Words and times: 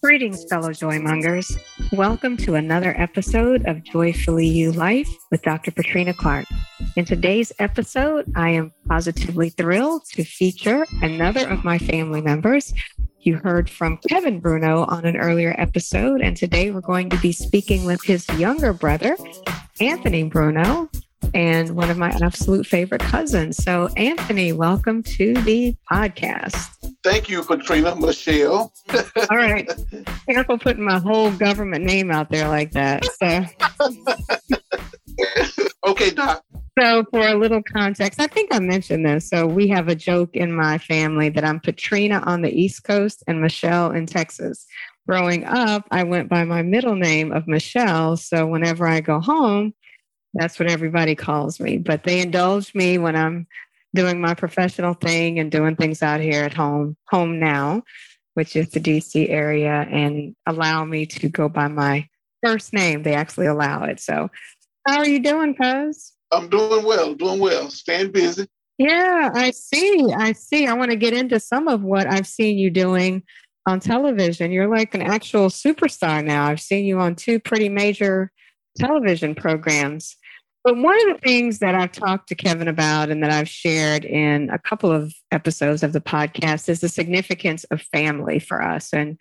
Greetings, 0.00 0.44
fellow 0.48 0.70
joymongers. 0.70 1.60
Welcome 1.92 2.38
to 2.38 2.54
another 2.54 2.98
episode 2.98 3.66
of 3.66 3.84
Joyfully 3.84 4.46
You 4.46 4.72
Life 4.72 5.10
with 5.30 5.42
Dr. 5.42 5.72
Katrina 5.72 6.14
Clark. 6.14 6.46
In 6.96 7.04
today's 7.04 7.52
episode, 7.58 8.32
I 8.34 8.48
am 8.50 8.72
positively 8.88 9.50
thrilled 9.50 10.06
to 10.12 10.24
feature 10.24 10.86
another 11.02 11.46
of 11.50 11.64
my 11.64 11.76
family 11.76 12.22
members. 12.22 12.72
You 13.20 13.36
heard 13.36 13.68
from 13.68 13.98
Kevin 14.08 14.40
Bruno 14.40 14.84
on 14.86 15.04
an 15.04 15.18
earlier 15.18 15.54
episode, 15.58 16.22
and 16.22 16.34
today 16.34 16.70
we're 16.70 16.80
going 16.80 17.10
to 17.10 17.18
be 17.18 17.32
speaking 17.32 17.84
with 17.84 18.02
his 18.02 18.26
younger 18.38 18.72
brother, 18.72 19.18
Anthony 19.80 20.22
Bruno, 20.22 20.88
and 21.34 21.76
one 21.76 21.90
of 21.90 21.96
my 21.96 22.10
absolute 22.22 22.66
favorite 22.66 23.00
cousins. 23.00 23.56
So, 23.56 23.88
Anthony, 23.96 24.52
welcome 24.52 25.02
to 25.04 25.34
the 25.42 25.76
podcast. 25.90 26.68
Thank 27.02 27.28
you, 27.28 27.42
Katrina, 27.42 27.96
Michelle. 27.96 28.72
All 29.30 29.36
right. 29.36 29.70
Careful 30.28 30.58
putting 30.58 30.84
my 30.84 30.98
whole 30.98 31.30
government 31.32 31.84
name 31.84 32.10
out 32.10 32.30
there 32.30 32.48
like 32.48 32.72
that. 32.72 33.04
So, 33.04 33.44
okay, 35.86 36.10
Doc. 36.10 36.42
So, 36.78 37.04
for 37.10 37.26
a 37.26 37.34
little 37.34 37.62
context, 37.62 38.20
I 38.20 38.26
think 38.26 38.52
I 38.52 38.58
mentioned 38.58 39.06
this. 39.06 39.28
So, 39.28 39.46
we 39.46 39.68
have 39.68 39.88
a 39.88 39.94
joke 39.94 40.34
in 40.34 40.52
my 40.52 40.78
family 40.78 41.28
that 41.28 41.44
I'm 41.44 41.60
Katrina 41.60 42.22
on 42.26 42.42
the 42.42 42.50
East 42.50 42.84
Coast 42.84 43.22
and 43.28 43.40
Michelle 43.40 43.92
in 43.92 44.06
Texas. 44.06 44.66
Growing 45.06 45.44
up, 45.44 45.86
I 45.90 46.02
went 46.02 46.28
by 46.28 46.44
my 46.44 46.62
middle 46.62 46.96
name 46.96 47.32
of 47.32 47.46
Michelle. 47.46 48.16
So, 48.16 48.46
whenever 48.46 48.88
I 48.88 49.00
go 49.00 49.20
home, 49.20 49.74
that's 50.34 50.58
what 50.58 50.70
everybody 50.70 51.14
calls 51.14 51.60
me. 51.60 51.78
But 51.78 52.04
they 52.04 52.20
indulge 52.20 52.74
me 52.74 52.98
when 52.98 53.16
I'm 53.16 53.46
doing 53.94 54.20
my 54.20 54.34
professional 54.34 54.94
thing 54.94 55.38
and 55.38 55.50
doing 55.50 55.76
things 55.76 56.02
out 56.02 56.20
here 56.20 56.44
at 56.44 56.52
home, 56.52 56.96
home 57.08 57.38
now, 57.38 57.82
which 58.34 58.56
is 58.56 58.70
the 58.70 58.80
DC 58.80 59.30
area, 59.30 59.86
and 59.90 60.34
allow 60.46 60.84
me 60.84 61.06
to 61.06 61.28
go 61.28 61.48
by 61.48 61.68
my 61.68 62.08
first 62.44 62.72
name. 62.72 63.02
They 63.02 63.14
actually 63.14 63.46
allow 63.46 63.84
it. 63.84 64.00
So, 64.00 64.30
how 64.86 64.98
are 64.98 65.08
you 65.08 65.20
doing, 65.22 65.54
Cuz? 65.54 66.12
I'm 66.32 66.48
doing 66.48 66.84
well, 66.84 67.14
doing 67.14 67.38
well, 67.38 67.70
staying 67.70 68.10
busy. 68.10 68.48
Yeah, 68.76 69.30
I 69.32 69.52
see. 69.52 70.12
I 70.12 70.32
see. 70.32 70.66
I 70.66 70.74
want 70.74 70.90
to 70.90 70.96
get 70.96 71.14
into 71.14 71.38
some 71.38 71.68
of 71.68 71.82
what 71.82 72.08
I've 72.08 72.26
seen 72.26 72.58
you 72.58 72.70
doing 72.70 73.22
on 73.66 73.78
television. 73.78 74.50
You're 74.50 74.68
like 74.68 74.94
an 74.94 75.02
actual 75.02 75.48
superstar 75.48 76.24
now. 76.24 76.46
I've 76.46 76.60
seen 76.60 76.84
you 76.84 76.98
on 76.98 77.14
two 77.14 77.38
pretty 77.38 77.68
major 77.68 78.32
television 78.76 79.34
programs. 79.34 80.16
But 80.64 80.78
one 80.78 80.96
of 81.06 81.14
the 81.14 81.20
things 81.22 81.58
that 81.58 81.74
I've 81.74 81.92
talked 81.92 82.28
to 82.30 82.34
Kevin 82.34 82.68
about 82.68 83.10
and 83.10 83.22
that 83.22 83.30
I've 83.30 83.48
shared 83.48 84.06
in 84.06 84.48
a 84.48 84.58
couple 84.58 84.90
of 84.90 85.14
episodes 85.30 85.82
of 85.82 85.92
the 85.92 86.00
podcast 86.00 86.70
is 86.70 86.80
the 86.80 86.88
significance 86.88 87.64
of 87.64 87.82
family 87.82 88.38
for 88.38 88.62
us. 88.62 88.94
And 88.94 89.18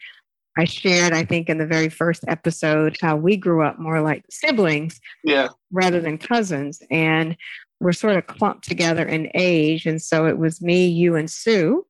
I 0.58 0.63
shared, 0.63 1.11
I 1.11 1.25
think, 1.25 1.50
in 1.50 1.58
the 1.58 1.66
very 1.66 1.89
first 1.89 2.23
episode, 2.30 2.97
how 3.02 3.17
we 3.17 3.35
grew 3.35 3.61
up 3.61 3.77
more 3.77 4.02
like 4.02 4.23
siblings 4.30 5.02
Yeah, 5.25 5.50
rather 5.72 6.00
than 6.00 6.17
cousins. 6.17 6.81
And 6.89 7.35
we're 7.81 7.91
sort 7.91 8.16
of 8.16 8.28
clumped 8.28 8.66
together 8.66 9.05
in 9.05 9.30
age. 9.33 9.85
And 9.85 10.02
so 10.02 10.25
it 10.28 10.38
was 10.38 10.61
me, 10.61 10.88
you, 10.88 11.16
and 11.16 11.30
Sue 11.30 11.85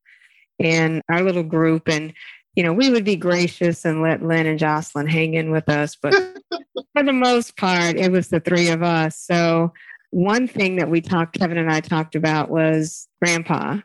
in 0.57 1.01
our 1.09 1.21
little 1.21 1.43
group. 1.43 1.87
And, 1.87 2.13
you 2.55 2.63
know, 2.63 2.73
we 2.73 2.89
would 2.89 3.03
be 3.03 3.17
gracious 3.17 3.85
and 3.85 4.01
let 4.01 4.23
Lynn 4.23 4.47
and 4.47 4.57
Jocelyn 4.57 5.07
hang 5.07 5.35
in 5.35 5.51
with 5.51 5.69
us. 5.69 5.95
But 6.01 6.15
for 6.93 7.03
the 7.03 7.13
most 7.13 7.57
part, 7.57 7.95
it 7.95 8.11
was 8.11 8.29
the 8.29 8.39
three 8.39 8.69
of 8.69 8.83
us. 8.83 9.17
So 9.17 9.73
one 10.11 10.47
thing 10.47 10.75
that 10.77 10.89
we 10.89 11.01
talked, 11.01 11.39
Kevin 11.39 11.57
and 11.57 11.71
I 11.71 11.79
talked 11.79 12.15
about 12.15 12.49
was 12.49 13.07
grandpa. 13.21 13.79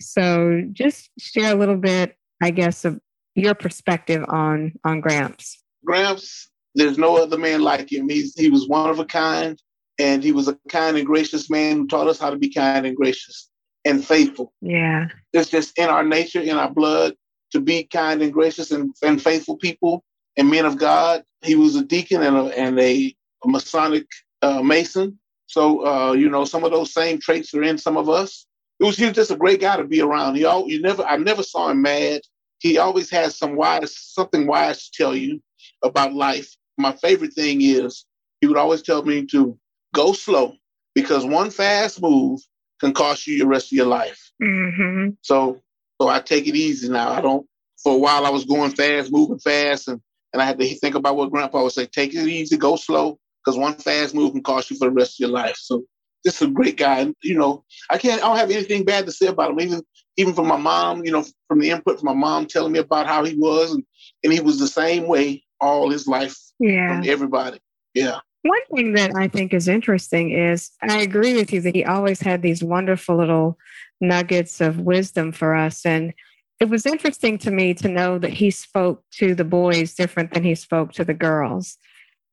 So 0.00 0.62
just 0.72 1.10
share 1.18 1.52
a 1.52 1.58
little 1.58 1.76
bit, 1.76 2.16
I 2.42 2.50
guess, 2.50 2.84
of 2.84 3.00
your 3.34 3.54
perspective 3.54 4.24
on 4.28 4.72
on 4.84 5.00
Gramps. 5.00 5.62
Gramps. 5.84 6.48
There's 6.74 6.98
no 6.98 7.16
other 7.16 7.38
man 7.38 7.62
like 7.62 7.90
him. 7.90 8.08
He's 8.08 8.34
he 8.38 8.48
was 8.48 8.68
one 8.68 8.90
of 8.90 8.98
a 8.98 9.04
kind, 9.04 9.60
and 9.98 10.22
he 10.22 10.32
was 10.32 10.48
a 10.48 10.58
kind 10.68 10.96
and 10.96 11.06
gracious 11.06 11.50
man 11.50 11.76
who 11.76 11.86
taught 11.86 12.06
us 12.06 12.18
how 12.18 12.30
to 12.30 12.36
be 12.36 12.52
kind 12.52 12.86
and 12.86 12.96
gracious 12.96 13.50
and 13.84 14.04
faithful. 14.04 14.52
Yeah. 14.60 15.08
It's 15.32 15.50
just 15.50 15.78
in 15.78 15.88
our 15.88 16.04
nature, 16.04 16.40
in 16.40 16.56
our 16.56 16.70
blood, 16.70 17.14
to 17.52 17.60
be 17.60 17.84
kind 17.84 18.22
and 18.22 18.32
gracious 18.32 18.70
and, 18.70 18.94
and 19.02 19.20
faithful 19.20 19.56
people 19.56 20.04
and 20.36 20.50
men 20.50 20.64
of 20.64 20.78
God. 20.78 21.24
He 21.42 21.54
was 21.54 21.76
a 21.76 21.84
deacon 21.84 22.22
and 22.22 22.36
a, 22.36 22.58
and 22.58 22.78
a, 22.80 23.14
Masonic 23.44 24.06
uh, 24.42 24.62
Mason. 24.62 25.18
So, 25.46 25.86
uh, 25.86 26.12
you 26.12 26.28
know, 26.28 26.44
some 26.44 26.62
of 26.64 26.72
those 26.72 26.92
same 26.92 27.18
traits 27.18 27.54
are 27.54 27.62
in 27.62 27.78
some 27.78 27.96
of 27.96 28.08
us. 28.08 28.46
It 28.78 28.84
was, 28.84 28.96
he 28.96 29.06
was 29.06 29.14
just 29.14 29.30
a 29.30 29.36
great 29.36 29.60
guy 29.60 29.76
to 29.76 29.84
be 29.84 30.00
around. 30.02 30.36
He 30.36 30.44
all, 30.44 30.68
you 30.68 30.80
never, 30.82 31.02
I 31.04 31.16
never 31.16 31.42
saw 31.42 31.70
him 31.70 31.82
mad. 31.82 32.20
He 32.58 32.76
always 32.78 33.10
has 33.10 33.36
some 33.38 33.56
wise, 33.56 33.96
something 33.96 34.46
wise 34.46 34.90
to 34.90 35.02
tell 35.02 35.16
you 35.16 35.40
about 35.82 36.12
life. 36.12 36.54
My 36.76 36.92
favorite 36.92 37.32
thing 37.32 37.62
is 37.62 38.04
he 38.40 38.46
would 38.46 38.58
always 38.58 38.82
tell 38.82 39.02
me 39.02 39.26
to 39.26 39.58
go 39.94 40.12
slow 40.12 40.54
because 40.94 41.24
one 41.24 41.50
fast 41.50 42.02
move 42.02 42.40
can 42.80 42.92
cost 42.92 43.26
you 43.26 43.38
the 43.38 43.46
rest 43.46 43.68
of 43.68 43.76
your 43.76 43.86
life. 43.86 44.30
hmm 44.40 45.08
So 45.22 45.60
so 46.00 46.08
I 46.08 46.20
take 46.20 46.46
it 46.46 46.56
easy 46.56 46.88
now. 46.88 47.10
I 47.10 47.20
don't 47.20 47.46
for 47.82 47.94
a 47.94 47.98
while 47.98 48.26
I 48.26 48.30
was 48.30 48.44
going 48.44 48.72
fast, 48.72 49.12
moving 49.12 49.38
fast, 49.38 49.88
and, 49.88 50.00
and 50.32 50.40
I 50.40 50.44
had 50.44 50.58
to 50.58 50.74
think 50.76 50.94
about 50.94 51.16
what 51.16 51.30
grandpa 51.30 51.62
would 51.62 51.72
say, 51.72 51.86
take 51.86 52.14
it 52.14 52.26
easy, 52.26 52.56
go 52.56 52.76
slow, 52.76 53.18
because 53.44 53.58
one 53.58 53.74
fast 53.74 54.14
move 54.14 54.32
can 54.32 54.42
cost 54.42 54.70
you 54.70 54.76
for 54.76 54.86
the 54.86 54.94
rest 54.94 55.16
of 55.16 55.20
your 55.20 55.30
life. 55.30 55.56
So 55.58 55.84
this 56.24 56.36
is 56.36 56.48
a 56.48 56.50
great 56.50 56.76
guy. 56.76 57.00
And, 57.00 57.14
you 57.22 57.36
know, 57.36 57.64
I 57.90 57.98
can't 57.98 58.22
I 58.22 58.26
don't 58.26 58.36
have 58.36 58.50
anything 58.50 58.84
bad 58.84 59.06
to 59.06 59.12
say 59.12 59.26
about 59.26 59.50
him. 59.52 59.60
Even 59.60 59.82
even 60.16 60.34
from 60.34 60.48
my 60.48 60.56
mom, 60.56 61.04
you 61.04 61.12
know, 61.12 61.24
from 61.48 61.60
the 61.60 61.70
input 61.70 61.98
from 61.98 62.06
my 62.06 62.14
mom 62.14 62.46
telling 62.46 62.72
me 62.72 62.78
about 62.78 63.06
how 63.06 63.24
he 63.24 63.36
was 63.36 63.72
and, 63.72 63.84
and 64.22 64.32
he 64.32 64.40
was 64.40 64.58
the 64.58 64.68
same 64.68 65.06
way 65.06 65.42
all 65.60 65.90
his 65.90 66.06
life 66.06 66.36
Yeah. 66.58 67.00
from 67.00 67.08
everybody. 67.08 67.58
Yeah. 67.94 68.18
One 68.42 68.60
thing 68.74 68.92
that 68.94 69.12
I 69.14 69.28
think 69.28 69.52
is 69.52 69.68
interesting 69.68 70.30
is 70.30 70.70
I 70.82 71.02
agree 71.02 71.34
with 71.34 71.52
you 71.52 71.60
that 71.62 71.74
he 71.74 71.84
always 71.84 72.20
had 72.20 72.40
these 72.40 72.64
wonderful 72.64 73.16
little 73.16 73.58
nuggets 74.00 74.62
of 74.62 74.80
wisdom 74.80 75.32
for 75.32 75.54
us. 75.54 75.84
And 75.84 76.14
it 76.60 76.68
was 76.68 76.86
interesting 76.86 77.38
to 77.38 77.50
me 77.50 77.74
to 77.74 77.88
know 77.88 78.18
that 78.18 78.32
he 78.32 78.50
spoke 78.50 79.02
to 79.12 79.34
the 79.34 79.44
boys 79.44 79.94
different 79.94 80.32
than 80.32 80.44
he 80.44 80.54
spoke 80.54 80.92
to 80.92 81.04
the 81.04 81.14
girls. 81.14 81.78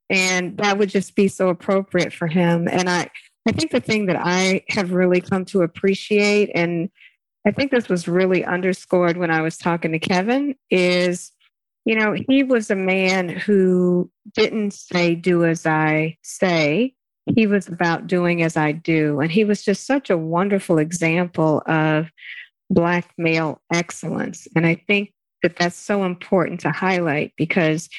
And 0.10 0.58
that 0.58 0.78
would 0.78 0.90
just 0.90 1.16
be 1.16 1.28
so 1.28 1.50
appropriate 1.50 2.14
for 2.14 2.28
him. 2.28 2.68
And 2.68 2.90
I, 2.90 3.10
I 3.48 3.52
think 3.54 3.72
the 3.72 3.80
thing 3.80 4.06
that 4.08 4.20
I 4.20 4.64
have 4.70 4.92
really 4.92 5.22
come 5.22 5.46
to 5.46 5.62
appreciate, 5.62 6.52
and 6.54 6.90
I 7.46 7.52
think 7.52 7.72
this 7.72 7.90
was 7.90 8.08
really 8.08 8.44
underscored 8.44 9.18
when 9.18 9.32
I 9.32 9.42
was 9.42 9.58
talking 9.58 9.94
to 9.94 10.00
Kevin, 10.00 10.56
is 10.70 11.32
you 11.88 11.96
know, 11.96 12.14
he 12.28 12.44
was 12.44 12.70
a 12.70 12.76
man 12.76 13.30
who 13.30 14.12
didn't 14.34 14.72
say, 14.72 15.16
do 15.16 15.46
as 15.46 15.66
I 15.66 16.18
say. 16.22 16.94
He 17.34 17.48
was 17.48 17.70
about 17.70 18.08
doing 18.08 18.44
as 18.44 18.58
I 18.58 18.74
do. 18.74 19.22
And 19.22 19.32
he 19.32 19.46
was 19.46 19.64
just 19.64 19.88
such 19.88 20.10
a 20.10 20.18
wonderful 20.18 20.80
example 20.80 21.64
of 21.66 22.12
Black 22.70 23.14
male 23.18 23.62
excellence. 23.74 24.48
And 24.56 24.66
I 24.66 24.76
think 24.88 25.14
that 25.44 25.56
that's 25.58 25.76
so 25.76 26.04
important 26.04 26.60
to 26.62 26.72
highlight 26.72 27.34
because 27.38 27.90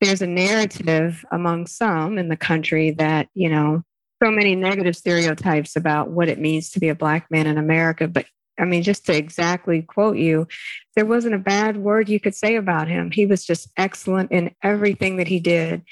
there's 0.00 0.22
a 0.22 0.26
narrative 0.26 1.24
among 1.32 1.66
some 1.66 2.18
in 2.18 2.28
the 2.28 2.36
country 2.36 2.90
that, 2.92 3.28
you 3.34 3.48
know, 3.48 3.82
so 4.22 4.30
many 4.30 4.54
negative 4.54 4.96
stereotypes 4.96 5.74
about 5.76 6.10
what 6.10 6.28
it 6.28 6.38
means 6.38 6.70
to 6.70 6.80
be 6.80 6.88
a 6.88 6.94
Black 6.94 7.30
man 7.30 7.46
in 7.46 7.58
America. 7.58 8.06
But 8.06 8.26
I 8.58 8.64
mean, 8.64 8.82
just 8.82 9.06
to 9.06 9.16
exactly 9.16 9.82
quote 9.82 10.16
you, 10.16 10.46
there 10.94 11.06
wasn't 11.06 11.34
a 11.34 11.38
bad 11.38 11.78
word 11.78 12.08
you 12.08 12.20
could 12.20 12.34
say 12.34 12.56
about 12.56 12.88
him. 12.88 13.10
He 13.10 13.26
was 13.26 13.44
just 13.44 13.68
excellent 13.76 14.30
in 14.30 14.54
everything 14.62 15.16
that 15.16 15.26
he 15.26 15.40
did 15.40 15.82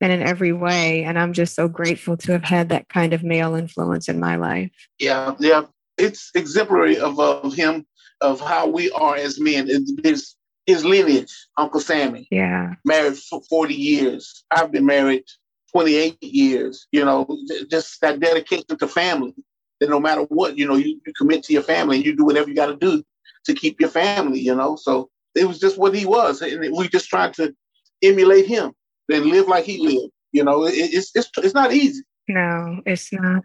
and 0.00 0.12
in 0.12 0.22
every 0.22 0.52
way. 0.52 1.04
And 1.04 1.18
I'm 1.18 1.32
just 1.32 1.54
so 1.54 1.68
grateful 1.68 2.16
to 2.18 2.32
have 2.32 2.44
had 2.44 2.70
that 2.70 2.88
kind 2.88 3.12
of 3.12 3.22
male 3.22 3.54
influence 3.54 4.08
in 4.08 4.18
my 4.18 4.36
life. 4.36 4.70
Yeah, 4.98 5.34
yeah. 5.38 5.66
It's 5.98 6.30
exemplary 6.34 6.98
of, 6.98 7.18
of 7.20 7.54
him, 7.54 7.86
of 8.20 8.40
how 8.40 8.66
we 8.68 8.90
are 8.92 9.16
as 9.16 9.40
men. 9.40 9.68
His, 10.02 10.36
his 10.66 10.84
lineage, 10.84 11.32
Uncle 11.56 11.80
Sammy, 11.80 12.28
Yeah. 12.30 12.74
married 12.84 13.16
for 13.16 13.40
40 13.48 13.74
years. 13.74 14.44
I've 14.50 14.70
been 14.70 14.86
married 14.86 15.24
28 15.72 16.22
years. 16.22 16.86
You 16.92 17.04
know, 17.04 17.26
just 17.70 18.00
that 18.00 18.20
dedication 18.20 18.76
to 18.78 18.88
family. 18.88 19.34
That 19.80 19.90
no 19.90 20.00
matter 20.00 20.22
what, 20.22 20.58
you 20.58 20.66
know, 20.66 20.74
you, 20.74 21.00
you 21.06 21.12
commit 21.16 21.44
to 21.44 21.52
your 21.52 21.62
family 21.62 21.96
and 21.96 22.04
you 22.04 22.16
do 22.16 22.24
whatever 22.24 22.48
you 22.48 22.54
got 22.56 22.66
to 22.66 22.76
do 22.76 23.02
to 23.44 23.54
keep 23.54 23.80
your 23.80 23.90
family, 23.90 24.40
you 24.40 24.54
know. 24.54 24.76
So 24.76 25.08
it 25.36 25.44
was 25.46 25.60
just 25.60 25.78
what 25.78 25.94
he 25.94 26.04
was. 26.04 26.42
And 26.42 26.76
we 26.76 26.88
just 26.88 27.08
tried 27.08 27.34
to 27.34 27.54
emulate 28.02 28.46
him 28.46 28.72
and 29.10 29.26
live 29.26 29.46
like 29.46 29.64
he 29.64 29.78
lived. 29.78 30.12
You 30.32 30.44
know, 30.44 30.66
it, 30.66 30.72
it's, 30.74 31.12
it's, 31.14 31.30
it's 31.38 31.54
not 31.54 31.72
easy, 31.72 32.02
No, 32.28 32.82
it's 32.84 33.12
not. 33.12 33.42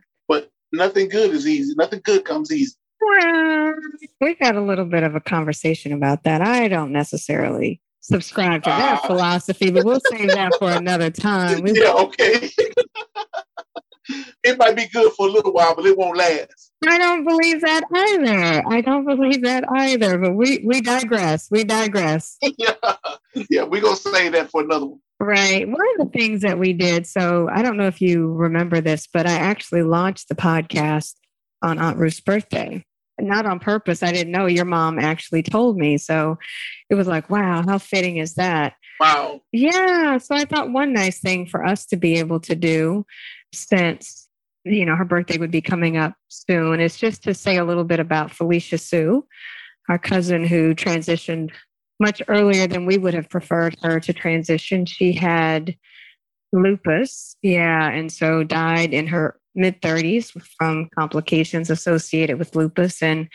Nothing 0.73 1.07
good 1.09 1.31
is 1.31 1.47
easy. 1.47 1.73
Nothing 1.77 2.01
good 2.03 2.25
comes 2.25 2.51
easy. 2.51 2.75
Well, 3.01 3.73
we've 4.21 4.37
had 4.39 4.55
a 4.55 4.61
little 4.61 4.85
bit 4.85 5.03
of 5.03 5.15
a 5.15 5.19
conversation 5.19 5.91
about 5.93 6.23
that. 6.23 6.41
I 6.41 6.67
don't 6.67 6.91
necessarily 6.91 7.81
subscribe 8.01 8.63
to 8.63 8.69
that 8.69 9.01
Ah. 9.03 9.07
philosophy, 9.07 9.71
but 9.71 9.85
we'll 9.85 10.01
save 10.09 10.29
that 10.29 10.53
for 10.59 10.71
another 10.71 11.09
time. 11.29 11.61
We, 11.63 11.79
yeah, 11.81 11.91
okay. 11.93 12.49
it 14.43 14.57
might 14.57 14.75
be 14.75 14.87
good 14.87 15.11
for 15.13 15.27
a 15.27 15.31
little 15.31 15.53
while, 15.53 15.75
but 15.75 15.85
it 15.85 15.97
won't 15.97 16.17
last. 16.17 16.71
I 16.87 16.97
don't 16.97 17.23
believe 17.23 17.61
that 17.61 17.83
either. 17.93 18.63
I 18.67 18.81
don't 18.81 19.05
believe 19.05 19.43
that 19.43 19.63
either. 19.69 20.17
But 20.17 20.33
we 20.33 20.63
we 20.65 20.81
digress. 20.81 21.49
We 21.49 21.63
digress. 21.63 22.37
yeah, 22.57 22.73
yeah. 23.49 23.63
We're 23.63 23.81
gonna 23.81 23.95
say 23.95 24.29
that 24.29 24.51
for 24.51 24.61
another 24.61 24.87
one. 24.87 24.99
Right. 25.19 25.65
One 25.67 25.87
of 25.97 26.05
the 26.05 26.17
things 26.17 26.41
that 26.41 26.59
we 26.59 26.73
did. 26.73 27.07
So 27.07 27.47
I 27.49 27.61
don't 27.61 27.77
know 27.77 27.87
if 27.87 28.01
you 28.01 28.33
remember 28.33 28.81
this, 28.81 29.07
but 29.07 29.25
I 29.25 29.33
actually 29.33 29.83
launched 29.83 30.27
the 30.27 30.35
podcast 30.35 31.13
on 31.61 31.79
Aunt 31.79 31.97
Ruth's 31.97 32.19
birthday. 32.19 32.85
Not 33.19 33.45
on 33.45 33.59
purpose. 33.59 34.01
I 34.01 34.11
didn't 34.11 34.31
know 34.31 34.47
your 34.47 34.65
mom 34.65 34.97
actually 34.97 35.43
told 35.43 35.77
me. 35.77 35.97
So 35.97 36.37
it 36.89 36.95
was 36.95 37.07
like, 37.07 37.29
wow, 37.29 37.63
how 37.63 37.77
fitting 37.77 38.17
is 38.17 38.35
that? 38.35 38.73
Wow. 38.99 39.41
Yeah. 39.51 40.17
So 40.17 40.35
I 40.35 40.45
thought 40.45 40.71
one 40.71 40.93
nice 40.93 41.19
thing 41.19 41.45
for 41.45 41.63
us 41.63 41.85
to 41.87 41.95
be 41.95 42.17
able 42.17 42.39
to 42.41 42.55
do 42.55 43.05
since, 43.53 44.27
you 44.63 44.85
know, 44.85 44.95
her 44.95 45.05
birthday 45.05 45.37
would 45.37 45.51
be 45.51 45.61
coming 45.61 45.97
up 45.97 46.13
soon 46.29 46.79
is 46.79 46.97
just 46.97 47.23
to 47.23 47.33
say 47.33 47.57
a 47.57 47.65
little 47.65 47.83
bit 47.83 47.99
about 47.99 48.31
Felicia 48.31 48.77
Sue, 48.77 49.25
our 49.89 49.99
cousin 49.99 50.45
who 50.45 50.73
transitioned 50.73 51.51
much 51.99 52.21
earlier 52.27 52.65
than 52.65 52.85
we 52.85 52.97
would 52.97 53.13
have 53.13 53.29
preferred 53.29 53.75
her 53.83 53.99
to 53.99 54.13
transition. 54.13 54.85
She 54.85 55.13
had 55.13 55.75
lupus. 56.51 57.35
Yeah. 57.41 57.89
And 57.89 58.11
so 58.11 58.43
died 58.43 58.93
in 58.93 59.07
her 59.07 59.39
mid 59.55 59.81
30s 59.81 60.31
from 60.57 60.89
complications 60.97 61.69
associated 61.69 62.39
with 62.39 62.55
lupus. 62.55 63.01
And 63.01 63.27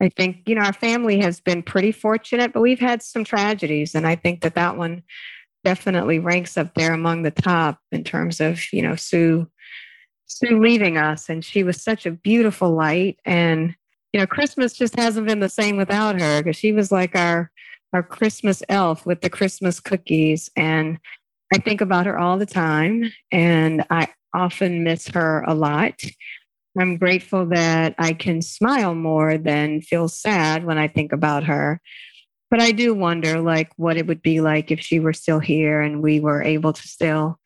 I 0.00 0.08
think, 0.08 0.42
you 0.46 0.54
know, 0.54 0.62
our 0.62 0.72
family 0.72 1.20
has 1.20 1.40
been 1.40 1.62
pretty 1.62 1.92
fortunate, 1.92 2.52
but 2.52 2.60
we've 2.60 2.80
had 2.80 3.02
some 3.02 3.24
tragedies. 3.24 3.94
And 3.94 4.06
I 4.06 4.16
think 4.16 4.40
that 4.42 4.54
that 4.54 4.76
one 4.76 5.02
definitely 5.64 6.18
ranks 6.18 6.56
up 6.56 6.74
there 6.74 6.92
among 6.92 7.22
the 7.22 7.30
top 7.30 7.78
in 7.90 8.04
terms 8.04 8.40
of, 8.40 8.60
you 8.72 8.82
know, 8.82 8.96
Sue, 8.96 9.48
Sue 10.26 10.60
leaving 10.60 10.98
us. 10.98 11.28
And 11.28 11.44
she 11.44 11.62
was 11.62 11.82
such 11.82 12.06
a 12.06 12.10
beautiful 12.10 12.70
light. 12.72 13.18
And, 13.24 13.74
you 14.12 14.20
know, 14.20 14.26
Christmas 14.26 14.74
just 14.74 14.96
hasn't 14.96 15.26
been 15.26 15.40
the 15.40 15.48
same 15.48 15.76
without 15.76 16.20
her 16.20 16.42
because 16.42 16.56
she 16.56 16.72
was 16.72 16.92
like 16.92 17.16
our, 17.16 17.50
our 17.92 18.02
Christmas 18.02 18.62
elf 18.68 19.06
with 19.06 19.20
the 19.20 19.30
Christmas 19.30 19.80
cookies. 19.80 20.50
And 20.56 20.98
I 21.54 21.58
think 21.58 21.80
about 21.80 22.06
her 22.06 22.18
all 22.18 22.36
the 22.36 22.46
time. 22.46 23.12
And 23.30 23.84
I 23.88 24.08
often 24.34 24.82
miss 24.82 25.06
her 25.08 25.44
a 25.46 25.54
lot. 25.54 26.02
I'm 26.76 26.96
grateful 26.96 27.46
that 27.46 27.94
I 27.96 28.12
can 28.12 28.42
smile 28.42 28.96
more 28.96 29.38
than 29.38 29.80
feel 29.80 30.08
sad 30.08 30.64
when 30.64 30.78
I 30.78 30.88
think 30.88 31.12
about 31.12 31.44
her. 31.44 31.80
But 32.50 32.60
I 32.60 32.72
do 32.72 32.92
wonder 32.92 33.40
like 33.40 33.70
what 33.76 33.96
it 33.96 34.08
would 34.08 34.20
be 34.20 34.40
like 34.40 34.72
if 34.72 34.80
she 34.80 34.98
were 34.98 35.12
still 35.12 35.38
here 35.38 35.80
and 35.80 36.02
we 36.02 36.18
were 36.18 36.42
able 36.42 36.72
to 36.72 36.88
still, 36.88 37.38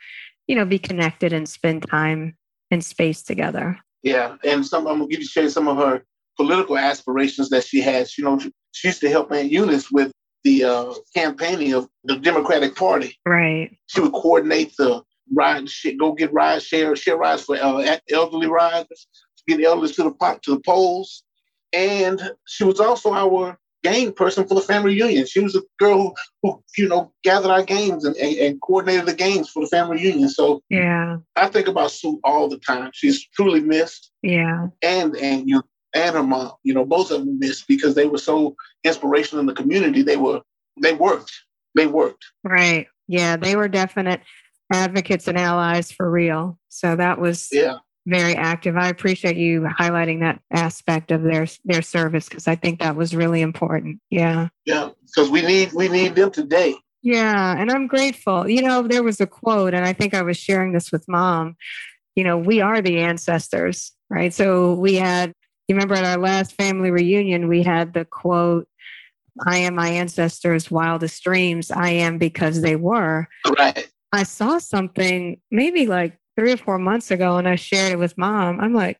you 0.46 0.56
know, 0.56 0.64
be 0.64 0.78
connected 0.78 1.34
and 1.34 1.46
spend 1.46 1.86
time 1.86 2.34
and 2.70 2.82
space 2.82 3.22
together. 3.22 3.78
Yeah. 4.02 4.36
And 4.42 4.64
some 4.64 4.86
I'm 4.86 5.00
gonna 5.00 5.08
give 5.08 5.20
you 5.20 5.26
share 5.26 5.50
some 5.50 5.68
of 5.68 5.76
her 5.76 6.02
political 6.38 6.78
aspirations 6.78 7.50
that 7.50 7.64
she 7.64 7.82
has. 7.82 8.16
You 8.16 8.24
know, 8.24 8.40
she 8.72 8.88
used 8.88 9.02
to 9.02 9.10
help 9.10 9.30
Aunt 9.32 9.52
Eunice 9.52 9.90
with 9.90 10.10
the 10.48 10.64
uh, 10.64 10.94
campaigning 11.14 11.74
of 11.74 11.88
the 12.04 12.16
Democratic 12.16 12.74
Party. 12.74 13.18
Right. 13.26 13.76
She 13.86 14.00
would 14.00 14.12
coordinate 14.12 14.74
the 14.76 15.02
ride, 15.34 15.68
go 15.98 16.12
get 16.12 16.32
rides, 16.32 16.64
share 16.64 16.96
share 16.96 17.16
rides 17.16 17.44
for 17.44 17.56
uh, 17.56 17.96
elderly 18.10 18.48
riders, 18.48 19.06
get 19.46 19.62
elders 19.62 19.92
to 19.96 20.04
the 20.04 20.38
to 20.42 20.54
the 20.54 20.60
polls, 20.60 21.24
and 21.72 22.20
she 22.46 22.64
was 22.64 22.80
also 22.80 23.12
our 23.12 23.58
game 23.84 24.12
person 24.12 24.46
for 24.46 24.54
the 24.54 24.60
family 24.60 24.94
reunion. 24.94 25.26
She 25.26 25.40
was 25.40 25.54
a 25.54 25.62
girl 25.78 25.98
who, 25.98 26.14
who 26.42 26.62
you 26.76 26.88
know, 26.88 27.12
gathered 27.22 27.50
our 27.50 27.62
games 27.62 28.04
and, 28.04 28.16
and, 28.16 28.36
and, 28.36 28.60
coordinated 28.60 29.06
the 29.06 29.14
games 29.14 29.50
for 29.50 29.62
the 29.62 29.68
family 29.68 29.98
reunion. 29.98 30.28
So 30.30 30.62
yeah, 30.70 31.18
I 31.36 31.48
think 31.48 31.68
about 31.68 31.92
Sue 31.92 32.20
all 32.24 32.48
the 32.48 32.58
time. 32.58 32.90
She's 32.94 33.26
truly 33.36 33.60
missed. 33.60 34.10
Yeah, 34.22 34.68
and 34.82 35.14
and 35.16 35.48
you 35.48 35.62
and 35.98 36.16
her 36.16 36.22
mom, 36.22 36.52
you 36.62 36.74
know, 36.74 36.84
both 36.84 37.10
of 37.10 37.20
them 37.20 37.38
missed 37.38 37.66
because 37.68 37.94
they 37.94 38.06
were 38.06 38.18
so 38.18 38.56
inspirational 38.84 39.40
in 39.40 39.46
the 39.46 39.54
community. 39.54 40.02
They 40.02 40.16
were 40.16 40.42
they 40.80 40.94
worked. 40.94 41.32
They 41.74 41.86
worked. 41.86 42.24
Right. 42.44 42.86
Yeah, 43.06 43.36
they 43.36 43.56
were 43.56 43.68
definite 43.68 44.20
advocates 44.72 45.28
and 45.28 45.38
allies 45.38 45.90
for 45.90 46.10
real. 46.10 46.58
So 46.68 46.96
that 46.96 47.18
was 47.18 47.48
yeah 47.52 47.78
very 48.08 48.34
active. 48.34 48.76
I 48.76 48.88
appreciate 48.88 49.36
you 49.36 49.60
highlighting 49.78 50.20
that 50.20 50.40
aspect 50.50 51.10
of 51.10 51.22
their 51.22 51.46
their 51.64 51.82
service 51.82 52.28
because 52.28 52.48
I 52.48 52.56
think 52.56 52.80
that 52.80 52.96
was 52.96 53.14
really 53.14 53.42
important. 53.42 54.00
Yeah. 54.10 54.48
Yeah, 54.64 54.90
because 55.06 55.30
we 55.30 55.42
need 55.42 55.72
we 55.72 55.88
need 55.88 56.14
them 56.14 56.30
today. 56.30 56.74
Yeah, 57.02 57.54
and 57.56 57.70
I'm 57.70 57.86
grateful. 57.86 58.48
You 58.48 58.62
know, 58.62 58.82
there 58.82 59.02
was 59.02 59.20
a 59.20 59.26
quote, 59.26 59.74
and 59.74 59.84
I 59.84 59.92
think 59.92 60.14
I 60.14 60.22
was 60.22 60.36
sharing 60.36 60.72
this 60.72 60.90
with 60.90 61.06
mom. 61.06 61.56
You 62.16 62.24
know, 62.24 62.36
we 62.36 62.60
are 62.60 62.80
the 62.80 62.98
ancestors, 62.98 63.92
right? 64.10 64.32
So 64.32 64.74
we 64.74 64.94
had. 64.94 65.32
You 65.68 65.74
remember 65.74 65.94
at 65.94 66.04
our 66.04 66.18
last 66.18 66.52
family 66.54 66.90
reunion, 66.90 67.48
we 67.48 67.62
had 67.62 67.92
the 67.92 68.04
quote, 68.04 68.66
I 69.46 69.58
am 69.58 69.76
my 69.76 69.88
ancestors' 69.88 70.70
wildest 70.70 71.22
dreams. 71.22 71.70
I 71.70 71.90
am 71.90 72.18
because 72.18 72.62
they 72.62 72.74
were. 72.74 73.28
Right. 73.56 73.88
I 74.12 74.22
saw 74.24 74.58
something 74.58 75.40
maybe 75.50 75.86
like 75.86 76.18
three 76.36 76.52
or 76.52 76.56
four 76.56 76.78
months 76.78 77.10
ago 77.10 77.36
and 77.36 77.46
I 77.46 77.56
shared 77.56 77.92
it 77.92 77.98
with 77.98 78.16
mom. 78.16 78.60
I'm 78.60 78.72
like, 78.72 78.98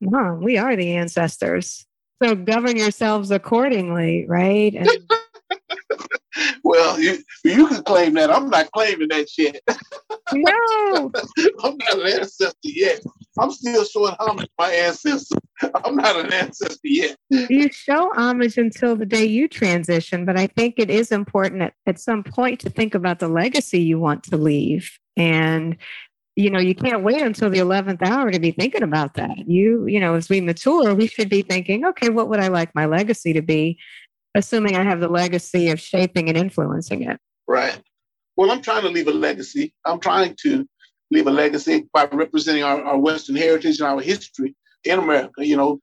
Mom, 0.00 0.42
we 0.42 0.58
are 0.58 0.76
the 0.76 0.94
ancestors. 0.94 1.86
So 2.22 2.34
govern 2.34 2.76
yourselves 2.76 3.30
accordingly, 3.30 4.26
right? 4.28 4.74
And 4.74 4.88
well, 6.62 7.00
you 7.00 7.18
you 7.44 7.68
can 7.68 7.82
claim 7.82 8.14
that. 8.14 8.30
I'm 8.30 8.48
not 8.50 8.70
claiming 8.72 9.08
that 9.08 9.28
shit. 9.28 9.60
No. 10.32 11.12
I'm 11.62 11.76
not 11.78 11.98
an 12.00 12.20
ancestor 12.20 12.56
yet. 12.64 13.00
I'm 13.38 13.52
still 13.52 13.84
showing 13.84 14.14
homage 14.18 14.46
to 14.46 14.52
my 14.58 14.70
ancestors. 14.72 15.30
I'm 15.84 15.94
not 15.94 16.16
an 16.16 16.32
ancestor 16.32 16.80
yet. 16.82 17.16
You 17.30 17.70
show 17.70 18.10
homage 18.14 18.58
until 18.58 18.96
the 18.96 19.06
day 19.06 19.24
you 19.24 19.46
transition, 19.46 20.24
but 20.24 20.36
I 20.36 20.48
think 20.48 20.74
it 20.78 20.90
is 20.90 21.12
important 21.12 21.62
at, 21.62 21.74
at 21.86 22.00
some 22.00 22.24
point 22.24 22.58
to 22.60 22.70
think 22.70 22.96
about 22.96 23.20
the 23.20 23.28
legacy 23.28 23.80
you 23.80 24.00
want 24.00 24.24
to 24.24 24.36
leave. 24.36 24.98
And 25.16 25.76
you 26.36 26.50
know, 26.50 26.58
you 26.58 26.74
can't 26.74 27.02
wait 27.02 27.22
until 27.22 27.48
the 27.48 27.58
11th 27.58 28.02
hour 28.02 28.30
to 28.30 28.38
be 28.38 28.50
thinking 28.50 28.82
about 28.82 29.14
that. 29.14 29.48
You, 29.48 29.86
you 29.86 29.98
know, 29.98 30.14
as 30.14 30.28
we 30.28 30.42
mature, 30.42 30.94
we 30.94 31.06
should 31.06 31.30
be 31.30 31.40
thinking, 31.40 31.86
okay, 31.86 32.10
what 32.10 32.28
would 32.28 32.40
I 32.40 32.48
like 32.48 32.74
my 32.74 32.84
legacy 32.84 33.32
to 33.32 33.40
be? 33.40 33.78
Assuming 34.36 34.76
I 34.76 34.84
have 34.84 35.00
the 35.00 35.08
legacy 35.08 35.70
of 35.70 35.80
shaping 35.80 36.28
and 36.28 36.36
influencing 36.36 37.02
it. 37.02 37.18
Right. 37.48 37.80
Well, 38.36 38.50
I'm 38.50 38.62
trying 38.62 38.82
to 38.82 38.88
leave 38.88 39.08
a 39.08 39.12
legacy. 39.12 39.74
I'm 39.84 39.98
trying 39.98 40.36
to 40.42 40.66
leave 41.10 41.26
a 41.26 41.30
legacy 41.30 41.88
by 41.92 42.06
representing 42.12 42.62
our, 42.62 42.82
our 42.82 42.98
Western 42.98 43.36
heritage 43.36 43.80
and 43.80 43.88
our 43.88 44.00
history 44.00 44.54
in 44.84 44.98
America. 44.98 45.46
You 45.46 45.56
know, 45.56 45.80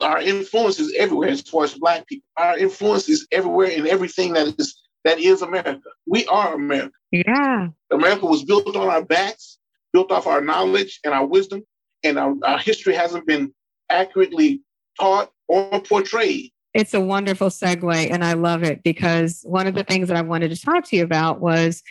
our 0.00 0.20
influence 0.20 0.78
is 0.78 0.94
everywhere 0.96 1.30
as 1.30 1.42
far 1.42 1.64
as 1.64 1.74
Black 1.74 2.06
people. 2.06 2.26
Our 2.36 2.56
influence 2.58 3.08
is 3.08 3.26
everywhere 3.32 3.68
in 3.68 3.86
everything 3.86 4.34
that 4.34 4.54
is 4.58 4.76
that 5.04 5.18
is 5.18 5.42
America. 5.42 5.88
We 6.06 6.26
are 6.26 6.54
America. 6.54 6.92
Yeah. 7.12 7.68
America 7.92 8.26
was 8.26 8.44
built 8.44 8.74
on 8.74 8.88
our 8.88 9.04
backs, 9.04 9.58
built 9.92 10.10
off 10.10 10.26
our 10.26 10.40
knowledge 10.40 11.00
and 11.04 11.14
our 11.14 11.24
wisdom, 11.24 11.62
and 12.02 12.18
our, 12.18 12.34
our 12.44 12.58
history 12.58 12.94
hasn't 12.94 13.26
been 13.26 13.52
accurately 13.88 14.62
taught 14.98 15.30
or 15.48 15.80
portrayed 15.80 16.50
it's 16.76 16.92
a 16.92 17.00
wonderful 17.00 17.48
segue 17.48 18.10
and 18.10 18.22
I 18.22 18.34
love 18.34 18.62
it 18.62 18.82
because 18.82 19.40
one 19.44 19.66
of 19.66 19.74
the 19.74 19.82
things 19.82 20.08
that 20.08 20.16
I 20.16 20.20
wanted 20.20 20.50
to 20.50 20.60
talk 20.60 20.84
to 20.88 20.96
you 20.96 21.04
about 21.04 21.40
was 21.40 21.82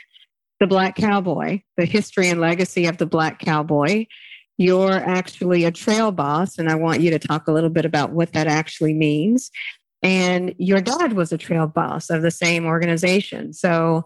the 0.59 0.67
Black 0.67 0.95
Cowboy, 0.95 1.61
the 1.75 1.85
history 1.85 2.29
and 2.29 2.39
legacy 2.39 2.85
of 2.85 2.97
the 2.97 3.07
Black 3.07 3.39
Cowboy. 3.39 4.05
You're 4.57 4.93
actually 4.93 5.65
a 5.65 5.71
trail 5.71 6.11
boss, 6.11 6.59
and 6.59 6.69
I 6.69 6.75
want 6.75 7.01
you 7.01 7.09
to 7.09 7.19
talk 7.19 7.47
a 7.47 7.51
little 7.51 7.71
bit 7.71 7.83
about 7.83 8.11
what 8.11 8.33
that 8.33 8.45
actually 8.45 8.93
means. 8.93 9.49
And 10.03 10.53
your 10.59 10.81
dad 10.81 11.13
was 11.13 11.33
a 11.33 11.37
trail 11.37 11.65
boss 11.65 12.11
of 12.11 12.21
the 12.21 12.29
same 12.29 12.65
organization. 12.65 13.53
So, 13.53 14.05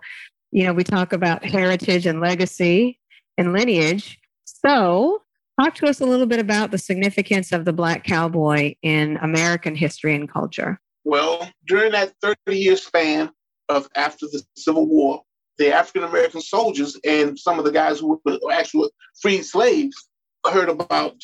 you 0.52 0.64
know, 0.64 0.72
we 0.72 0.86
talk 0.86 1.12
about 1.12 1.44
heritage 1.44 2.06
and 2.06 2.22
legacy 2.22 3.00
and 3.38 3.52
lineage. 3.52 4.18
So, 4.46 5.22
Talk 5.60 5.76
to 5.76 5.88
us 5.88 6.00
a 6.00 6.06
little 6.06 6.26
bit 6.26 6.40
about 6.40 6.72
the 6.72 6.78
significance 6.78 7.52
of 7.52 7.66
the 7.66 7.74
Black 7.74 8.06
cowboy 8.06 8.76
in 8.82 9.18
American 9.18 9.76
history 9.76 10.16
and 10.16 10.32
culture. 10.32 10.80
Well, 11.04 11.52
during 11.68 11.92
that 11.92 12.14
30 12.22 12.38
year 12.58 12.78
span 12.78 13.30
of 13.68 13.90
after 13.94 14.26
the 14.28 14.42
Civil 14.56 14.88
War, 14.88 15.22
the 15.58 15.74
African 15.74 16.06
American 16.06 16.40
soldiers 16.40 16.98
and 17.06 17.38
some 17.38 17.60
of 17.60 17.66
the 17.66 17.74
guys 17.74 18.00
who 18.00 18.22
were 18.24 18.54
actual 18.54 18.90
freed 19.22 19.44
slaves 19.44 20.08
heard 20.50 20.70
about 20.70 21.16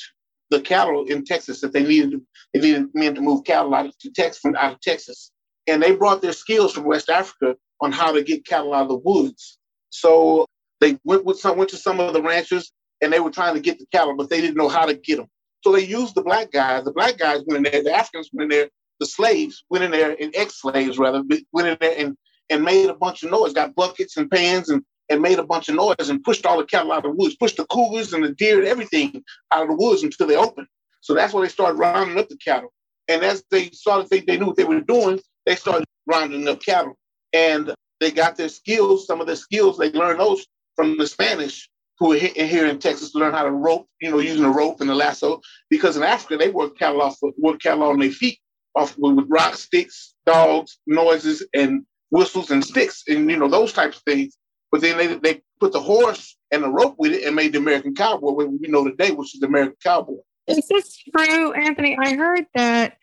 the 0.50 0.60
cattle 0.60 1.06
in 1.06 1.24
Texas 1.24 1.62
that 1.62 1.72
they 1.72 1.84
needed 1.84 2.20
they 2.54 2.60
needed 2.60 2.88
men 2.94 3.16
to 3.16 3.22
move 3.22 3.46
cattle 3.46 3.74
out 3.74 3.86
of 3.86 3.94
Texas 4.16 4.42
from 4.42 4.58
out 4.58 4.74
of 4.74 4.82
Texas. 4.82 5.32
And 5.66 5.82
they 5.82 5.96
brought 5.96 6.22
their 6.22 6.34
skills 6.34 6.74
from 6.74 6.84
West 6.84 7.10
Africa 7.10 7.56
on 7.80 7.94
how 7.94 8.12
to 8.12 8.22
get 8.22 8.46
cattle 8.46 8.74
out 8.74 8.84
of 8.84 8.90
the 8.90 8.98
woods. 8.98 9.60
So 9.92 10.46
they 10.82 10.98
went 11.06 11.24
with 11.24 11.40
some 11.40 11.58
went 11.58 11.70
to 11.70 11.78
some 11.78 12.02
of 12.02 12.12
the 12.12 12.22
ranchers 12.22 12.74
and 13.06 13.14
they 13.14 13.20
were 13.20 13.30
trying 13.30 13.54
to 13.54 13.62
get 13.62 13.78
the 13.78 13.86
cattle, 13.92 14.16
but 14.18 14.30
they 14.30 14.42
didn't 14.42 14.58
know 14.58 14.68
how 14.68 14.86
to 14.86 14.96
get 14.96 15.18
them. 15.18 15.28
So 15.64 15.72
they 15.72 15.86
used 15.86 16.16
the 16.16 16.24
black 16.24 16.52
guys. 16.52 16.84
The 16.84 16.92
black 16.92 17.18
guys 17.18 17.44
went 17.46 17.66
in 17.66 17.72
there, 17.72 17.84
the 17.84 17.94
Africans 17.94 18.30
went 18.34 18.52
in 18.52 18.58
there, 18.58 18.70
the 19.00 19.06
slaves 19.06 19.64
went 19.70 19.84
in 19.84 19.92
there, 19.92 20.16
and 20.20 20.36
ex 20.36 20.60
slaves 20.60 20.98
rather, 20.98 21.24
went 21.54 21.68
in 21.68 21.78
there 21.80 21.96
and, 21.98 22.18
and 22.50 22.64
made 22.64 22.90
a 22.90 22.96
bunch 22.96 23.22
of 23.24 23.30
noise, 23.30 23.54
got 23.54 23.76
buckets 23.76 24.18
and 24.18 24.30
pans 24.30 24.70
and 24.70 24.84
and 25.10 25.22
made 25.22 25.38
a 25.38 25.46
bunch 25.46 25.70
of 25.70 25.76
noise 25.76 26.10
and 26.10 26.24
pushed 26.24 26.48
all 26.48 26.58
the 26.58 26.66
cattle 26.66 26.92
out 26.92 27.06
of 27.06 27.12
the 27.12 27.12
woods, 27.12 27.36
pushed 27.36 27.58
the 27.58 27.66
cougars 27.66 28.12
and 28.12 28.24
the 28.24 28.34
deer 28.34 28.58
and 28.58 28.68
everything 28.68 29.24
out 29.52 29.62
of 29.62 29.68
the 29.68 29.76
woods 29.76 30.02
until 30.02 30.26
they 30.26 30.36
opened. 30.36 30.66
So 31.02 31.14
that's 31.14 31.32
why 31.32 31.44
they 31.44 31.50
started 31.50 31.78
rounding 31.78 32.18
up 32.18 32.28
the 32.28 32.38
cattle. 32.38 32.74
And 33.08 33.24
as 33.24 33.44
they 33.52 33.70
started 33.70 34.10
think 34.10 34.26
they 34.26 34.40
knew 34.40 34.48
what 34.48 34.56
they 34.56 34.64
were 34.64 34.82
doing, 34.82 35.20
they 35.46 35.56
started 35.56 35.86
rounding 36.08 36.48
up 36.48 36.60
cattle. 36.60 36.98
And 37.34 37.72
they 38.00 38.10
got 38.10 38.36
their 38.36 38.50
skills, 38.50 39.06
some 39.06 39.22
of 39.22 39.28
their 39.28 39.36
skills, 39.36 39.78
they 39.78 39.92
learned 39.92 40.20
those 40.20 40.48
from 40.76 40.98
the 40.98 41.06
Spanish 41.06 41.70
who 42.00 42.10
were 42.10 42.16
here 42.16 42.68
in 42.68 42.80
Texas 42.80 43.12
to 43.12 43.20
learn 43.20 43.34
how 43.34 43.44
to 43.44 43.52
rope, 43.52 43.88
you 44.02 44.12
know, 44.12 44.20
using 44.20 44.44
a 44.44 44.50
rope 44.50 44.82
and 44.82 44.90
a 44.90 44.96
lasso. 44.96 45.40
Because 45.70 45.96
in 45.96 46.04
Africa, 46.04 46.38
they 46.38 46.50
work 46.50 46.78
cattle 46.78 47.02
off, 47.02 47.18
work 47.38 47.62
cattle 47.62 47.84
on 47.84 48.00
their 48.00 48.12
feet, 48.12 48.40
off 48.76 48.98
with 48.98 49.26
rocks, 49.30 49.60
sticks, 49.60 50.14
dogs, 50.26 50.80
noises, 50.88 51.46
and 51.54 51.86
whistles 52.12 52.52
and 52.52 52.64
sticks, 52.64 53.04
and 53.08 53.30
you 53.30 53.38
know 53.38 53.48
those 53.48 53.74
types 53.74 53.98
of 53.98 54.04
things. 54.04 54.38
But 54.72 54.82
then 54.82 54.98
they 54.98 55.16
they 55.16 55.42
put 55.60 55.72
the 55.72 55.80
horse 55.80 56.38
and 56.52 56.64
the 56.64 56.70
rope 56.70 56.96
with 56.98 57.14
it 57.14 57.24
and 57.24 57.36
made 57.36 57.54
the 57.54 57.60
American 57.60 57.96
cowboy, 57.96 58.32
what 58.32 58.50
we 58.50 58.68
know 58.68 58.84
today, 58.84 59.12
which 59.12 59.34
is 59.34 59.40
the 59.40 59.48
American 59.48 59.78
cowboy. 59.82 60.18
Is 60.48 60.68
this 60.68 61.02
true, 61.16 61.54
Anthony? 61.54 61.98
I 62.00 62.16
heard 62.16 62.46
that 62.54 62.98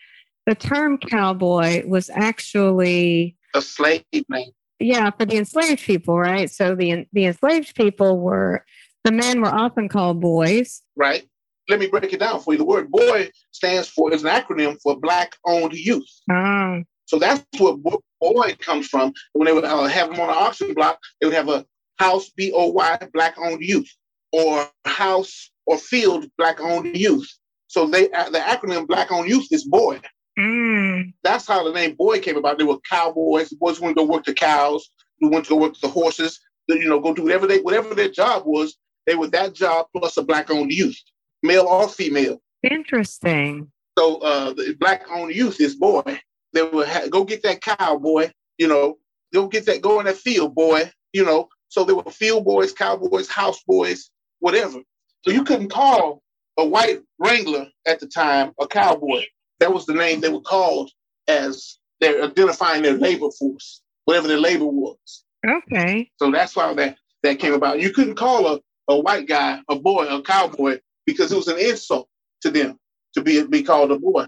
the 0.46 0.54
term 0.54 0.98
cowboy 0.98 1.86
was 1.86 2.10
actually 2.10 3.36
a 3.54 3.62
slave 3.62 4.04
name. 4.28 4.50
Yeah, 4.82 5.10
for 5.10 5.24
the 5.24 5.36
enslaved 5.36 5.82
people, 5.82 6.18
right? 6.18 6.50
So 6.50 6.74
the 6.74 7.06
the 7.12 7.26
enslaved 7.26 7.74
people 7.74 8.18
were 8.18 8.64
the 9.04 9.12
men 9.12 9.40
were 9.40 9.54
often 9.54 9.88
called 9.88 10.20
boys. 10.20 10.82
Right. 10.96 11.28
Let 11.68 11.78
me 11.78 11.86
break 11.86 12.12
it 12.12 12.20
down 12.20 12.40
for 12.40 12.52
you. 12.52 12.58
The 12.58 12.64
word 12.64 12.90
boy 12.90 13.30
stands 13.52 13.88
for 13.88 14.12
is 14.12 14.24
an 14.24 14.30
acronym 14.30 14.78
for 14.82 14.98
black 14.98 15.36
owned 15.46 15.72
youth. 15.72 16.08
Oh. 16.30 16.82
So 17.06 17.18
that's 17.18 17.44
where 17.58 17.76
boy 18.20 18.56
comes 18.58 18.88
from. 18.88 19.12
When 19.32 19.46
they 19.46 19.52
would 19.52 19.64
uh, 19.64 19.84
have 19.84 20.10
them 20.10 20.20
on 20.20 20.28
an 20.28 20.34
auction 20.36 20.74
block, 20.74 20.98
they 21.20 21.26
would 21.26 21.36
have 21.36 21.48
a 21.48 21.64
house 21.98 22.30
B 22.30 22.52
O 22.52 22.66
Y 22.68 22.98
black 23.12 23.36
owned 23.38 23.62
youth 23.62 23.88
or 24.32 24.66
house 24.84 25.50
or 25.66 25.78
field 25.78 26.26
black 26.38 26.60
owned 26.60 26.96
youth. 26.96 27.28
So 27.68 27.86
they 27.86 28.10
uh, 28.10 28.30
the 28.30 28.38
acronym 28.38 28.86
black 28.86 29.12
owned 29.12 29.28
youth 29.28 29.46
is 29.50 29.64
boy. 29.64 30.00
Mm. 30.38 31.12
That's 31.22 31.46
how 31.46 31.64
the 31.64 31.72
name 31.72 31.94
boy 31.94 32.20
came 32.20 32.36
about. 32.36 32.58
They 32.58 32.64
were 32.64 32.78
cowboys. 32.88 33.50
The 33.50 33.56
boys 33.56 33.80
went 33.80 33.96
to 33.96 34.02
go 34.02 34.10
work 34.10 34.24
the 34.24 34.34
cows. 34.34 34.88
They 35.20 35.28
went 35.28 35.44
to 35.46 35.50
go 35.50 35.56
work 35.56 35.78
the 35.80 35.88
horses. 35.88 36.40
You 36.68 36.88
know, 36.88 37.00
go 37.00 37.12
do 37.12 37.24
whatever 37.24 37.46
they 37.46 37.58
whatever 37.60 37.94
their 37.94 38.08
job 38.08 38.44
was. 38.46 38.76
They 39.06 39.14
were 39.14 39.28
that 39.28 39.52
job 39.52 39.86
plus 39.94 40.16
a 40.16 40.22
black 40.22 40.50
owned 40.50 40.72
youth, 40.72 40.96
male 41.42 41.66
or 41.66 41.88
female. 41.88 42.40
Interesting. 42.62 43.70
So 43.98 44.18
uh, 44.18 44.52
the 44.54 44.76
black 44.78 45.04
owned 45.10 45.34
youth 45.34 45.60
is 45.60 45.76
boy. 45.76 46.20
They 46.52 46.62
would 46.62 46.88
ha- 46.88 47.08
go 47.10 47.24
get 47.24 47.42
that 47.42 47.60
cow, 47.60 47.98
boy. 47.98 48.32
You 48.58 48.68
know, 48.68 48.98
go 49.34 49.48
get 49.48 49.66
that, 49.66 49.82
go 49.82 49.98
in 50.00 50.06
that 50.06 50.16
field, 50.16 50.54
boy. 50.54 50.90
You 51.12 51.24
know, 51.24 51.48
so 51.68 51.84
there 51.84 51.96
were 51.96 52.10
field 52.10 52.44
boys, 52.44 52.72
cowboys, 52.72 53.28
house 53.28 53.62
boys, 53.66 54.10
whatever. 54.38 54.80
So 55.22 55.30
you 55.30 55.44
couldn't 55.44 55.70
call 55.70 56.22
a 56.58 56.64
white 56.64 57.00
wrangler 57.18 57.66
at 57.86 58.00
the 58.00 58.06
time 58.06 58.52
a 58.60 58.66
cowboy. 58.66 59.24
That 59.62 59.72
was 59.72 59.86
the 59.86 59.94
name 59.94 60.20
they 60.20 60.28
were 60.28 60.40
called 60.40 60.90
as 61.28 61.78
they're 62.00 62.24
identifying 62.24 62.82
their 62.82 62.98
labor 62.98 63.30
force, 63.30 63.80
whatever 64.06 64.26
their 64.26 64.40
labor 64.40 64.66
was. 64.66 65.24
Okay. 65.48 66.10
So 66.16 66.32
that's 66.32 66.56
why 66.56 66.74
that 66.74 66.96
that 67.22 67.38
came 67.38 67.52
about. 67.54 67.80
You 67.80 67.90
couldn't 67.90 68.16
call 68.16 68.48
a, 68.48 68.60
a 68.88 68.98
white 68.98 69.28
guy 69.28 69.60
a 69.68 69.76
boy, 69.76 70.06
a 70.08 70.20
cowboy, 70.20 70.80
because 71.06 71.30
it 71.30 71.36
was 71.36 71.46
an 71.46 71.60
insult 71.60 72.08
to 72.40 72.50
them 72.50 72.76
to 73.14 73.22
be 73.22 73.46
be 73.46 73.62
called 73.62 73.92
a 73.92 74.00
boy 74.00 74.26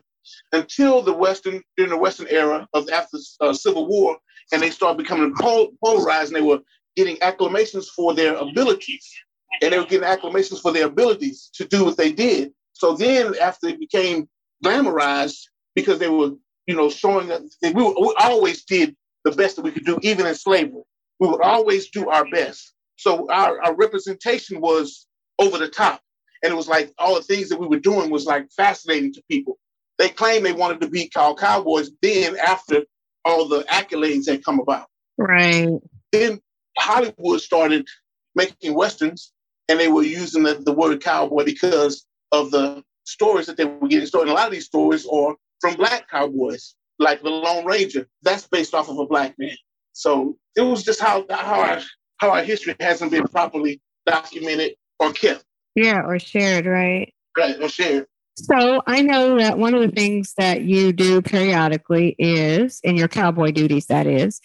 until 0.52 1.02
the 1.02 1.12
Western 1.12 1.60
during 1.76 1.90
the 1.90 1.98
Western 1.98 2.28
era 2.28 2.68
of 2.72 2.88
after 2.90 3.18
uh, 3.40 3.52
Civil 3.52 3.88
War, 3.88 4.16
and 4.52 4.62
they 4.62 4.70
started 4.70 5.02
becoming 5.02 5.34
pol- 5.34 5.72
polarized, 5.84 6.32
and 6.32 6.36
they 6.36 6.46
were 6.46 6.60
getting 6.94 7.20
acclamations 7.22 7.88
for 7.88 8.14
their 8.14 8.36
abilities, 8.36 9.12
and 9.60 9.72
they 9.72 9.78
were 9.80 9.84
getting 9.84 10.06
acclamations 10.06 10.60
for 10.60 10.70
their 10.70 10.86
abilities 10.86 11.50
to 11.54 11.66
do 11.66 11.84
what 11.84 11.96
they 11.96 12.12
did. 12.12 12.52
So 12.72 12.94
then, 12.94 13.34
after 13.40 13.66
it 13.66 13.80
became 13.80 14.28
glamorized, 14.64 15.38
because 15.74 15.98
they 15.98 16.08
were, 16.08 16.30
you 16.66 16.74
know, 16.74 16.90
showing 16.90 17.28
that 17.28 17.42
we, 17.62 17.72
were, 17.72 17.94
we 18.00 18.14
always 18.18 18.64
did 18.64 18.96
the 19.24 19.32
best 19.32 19.56
that 19.56 19.62
we 19.62 19.70
could 19.70 19.84
do, 19.84 19.98
even 20.02 20.26
in 20.26 20.34
slavery. 20.34 20.82
We 21.20 21.28
would 21.28 21.42
always 21.42 21.90
do 21.90 22.08
our 22.08 22.28
best. 22.30 22.74
So 22.96 23.30
our, 23.30 23.62
our 23.62 23.74
representation 23.74 24.60
was 24.60 25.06
over 25.38 25.58
the 25.58 25.68
top. 25.68 26.00
And 26.42 26.52
it 26.52 26.56
was 26.56 26.68
like 26.68 26.92
all 26.98 27.14
the 27.14 27.22
things 27.22 27.48
that 27.48 27.58
we 27.58 27.66
were 27.66 27.80
doing 27.80 28.10
was 28.10 28.26
like 28.26 28.48
fascinating 28.56 29.12
to 29.14 29.22
people 29.30 29.58
they 29.98 30.08
claimed 30.08 30.44
they 30.44 30.52
wanted 30.52 30.80
to 30.80 30.88
be 30.88 31.08
called 31.08 31.38
cowboys 31.38 31.90
then 32.02 32.36
after 32.36 32.82
all 33.24 33.48
the 33.48 33.62
accolades 33.64 34.28
had 34.28 34.44
come 34.44 34.60
about. 34.60 34.86
Right. 35.16 35.68
Then 36.12 36.40
Hollywood 36.76 37.40
started 37.40 37.86
making 38.34 38.74
westerns 38.74 39.32
and 39.68 39.78
they 39.78 39.88
were 39.88 40.02
using 40.02 40.42
the, 40.42 40.54
the 40.54 40.72
word 40.72 41.02
cowboy 41.02 41.44
because 41.44 42.06
of 42.32 42.50
the 42.50 42.82
stories 43.04 43.46
that 43.46 43.56
they 43.56 43.64
were 43.64 43.88
getting 43.88 44.06
started. 44.06 44.28
And 44.28 44.36
a 44.36 44.40
lot 44.40 44.46
of 44.48 44.52
these 44.52 44.66
stories 44.66 45.06
are 45.06 45.36
from 45.60 45.76
black 45.76 46.08
cowboys, 46.10 46.74
like 46.98 47.22
the 47.22 47.30
Lone 47.30 47.64
Ranger. 47.64 48.06
That's 48.22 48.46
based 48.46 48.74
off 48.74 48.88
of 48.88 48.98
a 48.98 49.06
black 49.06 49.34
man. 49.38 49.56
So 49.92 50.36
it 50.56 50.62
was 50.62 50.82
just 50.82 51.00
how 51.00 51.24
how 51.30 51.60
our 51.60 51.80
how 52.18 52.30
our 52.30 52.42
history 52.42 52.74
hasn't 52.80 53.10
been 53.10 53.26
properly 53.28 53.80
documented 54.06 54.74
or 54.98 55.12
kept. 55.12 55.44
Yeah, 55.74 56.02
or 56.02 56.18
shared, 56.18 56.66
right? 56.66 57.12
Right, 57.36 57.60
or 57.60 57.68
shared. 57.68 58.06
So 58.36 58.82
I 58.86 59.02
know 59.02 59.38
that 59.38 59.58
one 59.58 59.74
of 59.74 59.80
the 59.80 59.94
things 59.94 60.34
that 60.38 60.62
you 60.62 60.92
do 60.92 61.22
periodically 61.22 62.16
is, 62.18 62.80
in 62.82 62.96
your 62.96 63.08
cowboy 63.08 63.52
duties, 63.52 63.86
that 63.86 64.06
is, 64.06 64.40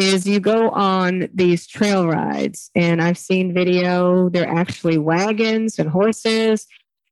is 0.00 0.26
you 0.26 0.40
go 0.40 0.70
on 0.70 1.28
these 1.32 1.66
trail 1.66 2.06
rides. 2.06 2.70
And 2.74 3.00
I've 3.00 3.18
seen 3.18 3.54
video, 3.54 4.28
they're 4.28 4.48
actually 4.48 4.98
wagons 4.98 5.78
and 5.78 5.88
horses. 5.88 6.66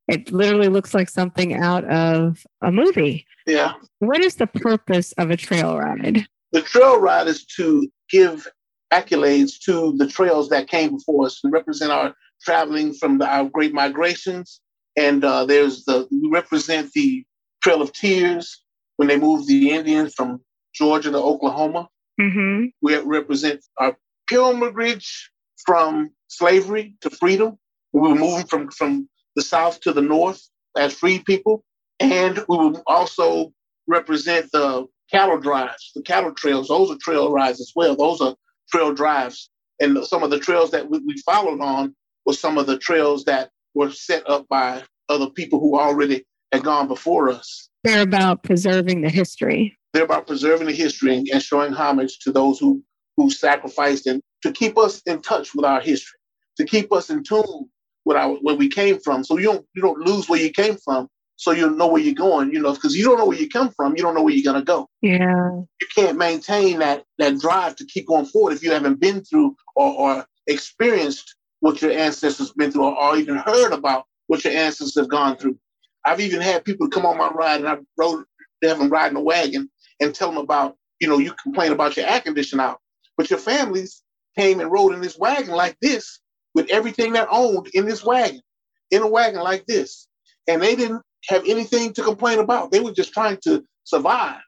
It 0.08 0.32
literally 0.32 0.68
looks 0.68 0.94
like 0.94 1.08
something 1.08 1.54
out 1.54 1.84
of 1.84 2.46
a 2.62 2.70
movie. 2.70 3.26
Yeah. 3.46 3.74
What 3.98 4.20
is 4.20 4.36
the 4.36 4.46
purpose 4.46 5.12
of 5.12 5.30
a 5.30 5.36
trail 5.36 5.76
ride? 5.78 6.26
The 6.52 6.62
trail 6.62 7.00
ride 7.00 7.26
is 7.26 7.44
to 7.56 7.88
give 8.08 8.46
accolades 8.92 9.58
to 9.64 9.96
the 9.96 10.06
trails 10.06 10.48
that 10.50 10.68
came 10.68 10.96
before 10.96 11.26
us 11.26 11.40
and 11.42 11.52
represent 11.52 11.90
our 11.90 12.14
traveling 12.42 12.94
from 12.94 13.18
the, 13.18 13.26
our 13.26 13.46
great 13.46 13.74
migrations 13.74 14.60
and 14.96 15.24
uh, 15.24 15.44
there's 15.44 15.84
the 15.84 16.08
we 16.10 16.28
represent 16.30 16.92
the 16.92 17.24
Trail 17.62 17.82
of 17.82 17.92
Tears 17.92 18.62
when 18.96 19.08
they 19.08 19.18
moved 19.18 19.46
the 19.46 19.70
Indians 19.70 20.14
from 20.14 20.40
Georgia 20.74 21.10
to 21.10 21.18
Oklahoma. 21.18 21.88
Mm-hmm. 22.20 22.66
We 22.82 22.96
represent 22.98 23.64
our 23.78 23.96
pilgrimage 24.28 25.30
from 25.64 26.10
slavery 26.28 26.96
to 27.02 27.10
freedom. 27.10 27.58
We 27.92 28.00
were 28.00 28.14
moving 28.14 28.46
from 28.46 28.70
from 28.70 29.08
the 29.36 29.42
south 29.42 29.80
to 29.82 29.92
the 29.92 30.02
north 30.02 30.42
as 30.76 30.94
free 30.94 31.20
people, 31.20 31.62
and 32.00 32.38
we 32.48 32.56
will 32.56 32.82
also 32.86 33.52
represent 33.86 34.50
the 34.52 34.86
cattle 35.10 35.38
drives, 35.38 35.92
the 35.94 36.02
cattle 36.02 36.34
trails. 36.34 36.68
Those 36.68 36.90
are 36.90 36.98
trail 37.00 37.30
rides 37.30 37.60
as 37.60 37.72
well. 37.76 37.94
Those 37.94 38.20
are 38.20 38.34
trail 38.72 38.92
drives, 38.92 39.50
and 39.80 40.04
some 40.04 40.22
of 40.22 40.30
the 40.30 40.40
trails 40.40 40.70
that 40.72 40.90
we, 40.90 40.98
we 41.06 41.16
followed 41.24 41.60
on 41.60 41.94
were 42.24 42.32
some 42.32 42.58
of 42.58 42.66
the 42.66 42.78
trails 42.78 43.24
that 43.24 43.50
were 43.74 43.90
set 43.90 44.28
up 44.28 44.48
by 44.48 44.82
other 45.08 45.30
people 45.30 45.60
who 45.60 45.78
already 45.78 46.24
had 46.52 46.64
gone 46.64 46.88
before 46.88 47.30
us. 47.30 47.68
They're 47.84 48.02
about 48.02 48.42
preserving 48.42 49.02
the 49.02 49.10
history. 49.10 49.76
They're 49.92 50.04
about 50.04 50.26
preserving 50.26 50.66
the 50.66 50.74
history 50.74 51.16
and, 51.16 51.28
and 51.32 51.42
showing 51.42 51.72
homage 51.72 52.18
to 52.20 52.32
those 52.32 52.58
who 52.58 52.82
who 53.16 53.30
sacrificed 53.30 54.06
and 54.06 54.20
to 54.42 54.52
keep 54.52 54.76
us 54.76 55.00
in 55.06 55.22
touch 55.22 55.54
with 55.54 55.64
our 55.64 55.80
history, 55.80 56.18
to 56.58 56.64
keep 56.64 56.92
us 56.92 57.08
in 57.08 57.22
tune 57.22 57.70
with 58.06 58.16
our 58.16 58.36
where 58.36 58.54
we 58.54 58.68
came 58.68 58.98
from. 59.00 59.24
So 59.24 59.36
you 59.36 59.52
don't 59.52 59.66
you 59.74 59.82
don't 59.82 59.98
lose 59.98 60.28
where 60.28 60.40
you 60.40 60.50
came 60.50 60.76
from. 60.76 61.08
So 61.38 61.50
you 61.50 61.68
know 61.68 61.88
where 61.88 62.00
you're 62.00 62.14
going, 62.14 62.50
you 62.50 62.62
know, 62.62 62.72
because 62.72 62.96
you 62.96 63.04
don't 63.04 63.18
know 63.18 63.26
where 63.26 63.36
you 63.36 63.50
come 63.50 63.70
from, 63.70 63.94
you 63.94 64.02
don't 64.02 64.14
know 64.14 64.22
where 64.22 64.32
you're 64.32 64.50
gonna 64.50 64.64
go. 64.64 64.88
Yeah. 65.02 65.50
You 65.80 65.86
can't 65.94 66.16
maintain 66.16 66.78
that 66.78 67.04
that 67.18 67.38
drive 67.38 67.76
to 67.76 67.84
keep 67.84 68.06
going 68.06 68.24
forward 68.24 68.54
if 68.54 68.62
you 68.62 68.70
haven't 68.70 69.00
been 69.00 69.22
through 69.22 69.56
or, 69.74 69.92
or 69.92 70.26
experienced 70.46 71.34
what 71.60 71.82
your 71.82 71.90
ancestors 71.90 72.52
been 72.52 72.70
through 72.70 72.84
or, 72.84 72.96
or, 72.96 73.16
even 73.16 73.36
heard 73.36 73.72
about 73.72 74.04
what 74.28 74.44
your 74.44 74.52
ancestors 74.52 74.94
have 74.94 75.08
gone 75.08 75.36
through. 75.36 75.58
I've 76.04 76.20
even 76.20 76.40
had 76.40 76.64
people 76.64 76.88
come 76.88 77.04
on 77.04 77.18
my 77.18 77.28
ride 77.28 77.60
and 77.60 77.68
I 77.68 77.78
rode 77.98 78.24
have 78.62 78.78
them 78.78 78.88
ride 78.88 79.10
in 79.10 79.16
a 79.16 79.20
wagon 79.20 79.68
and 80.00 80.14
tell 80.14 80.28
them 80.28 80.38
about, 80.38 80.76
you 81.00 81.08
know, 81.08 81.18
you 81.18 81.32
complain 81.42 81.72
about 81.72 81.96
your 81.96 82.06
air 82.06 82.20
condition 82.20 82.60
out, 82.60 82.80
but 83.16 83.30
your 83.30 83.38
families 83.38 84.02
came 84.38 84.60
and 84.60 84.70
rode 84.70 84.94
in 84.94 85.00
this 85.00 85.18
wagon 85.18 85.54
like 85.54 85.76
this 85.80 86.20
with 86.56 86.70
everything 86.70 87.12
they 87.12 87.24
owned 87.30 87.68
in 87.74 87.86
this 87.86 88.04
wagon, 88.04 88.42
in 88.90 89.02
a 89.02 89.08
wagon 89.08 89.42
like 89.42 89.66
this. 89.66 90.08
And 90.48 90.62
they 90.62 90.76
didn't 90.76 91.02
have 91.28 91.44
anything 91.46 91.92
to 91.94 92.02
complain 92.02 92.40
about. 92.40 92.72
They 92.72 92.80
were 92.80 92.92
just 92.92 93.12
trying 93.12 93.38
to 93.44 93.64
survive. 93.84 94.40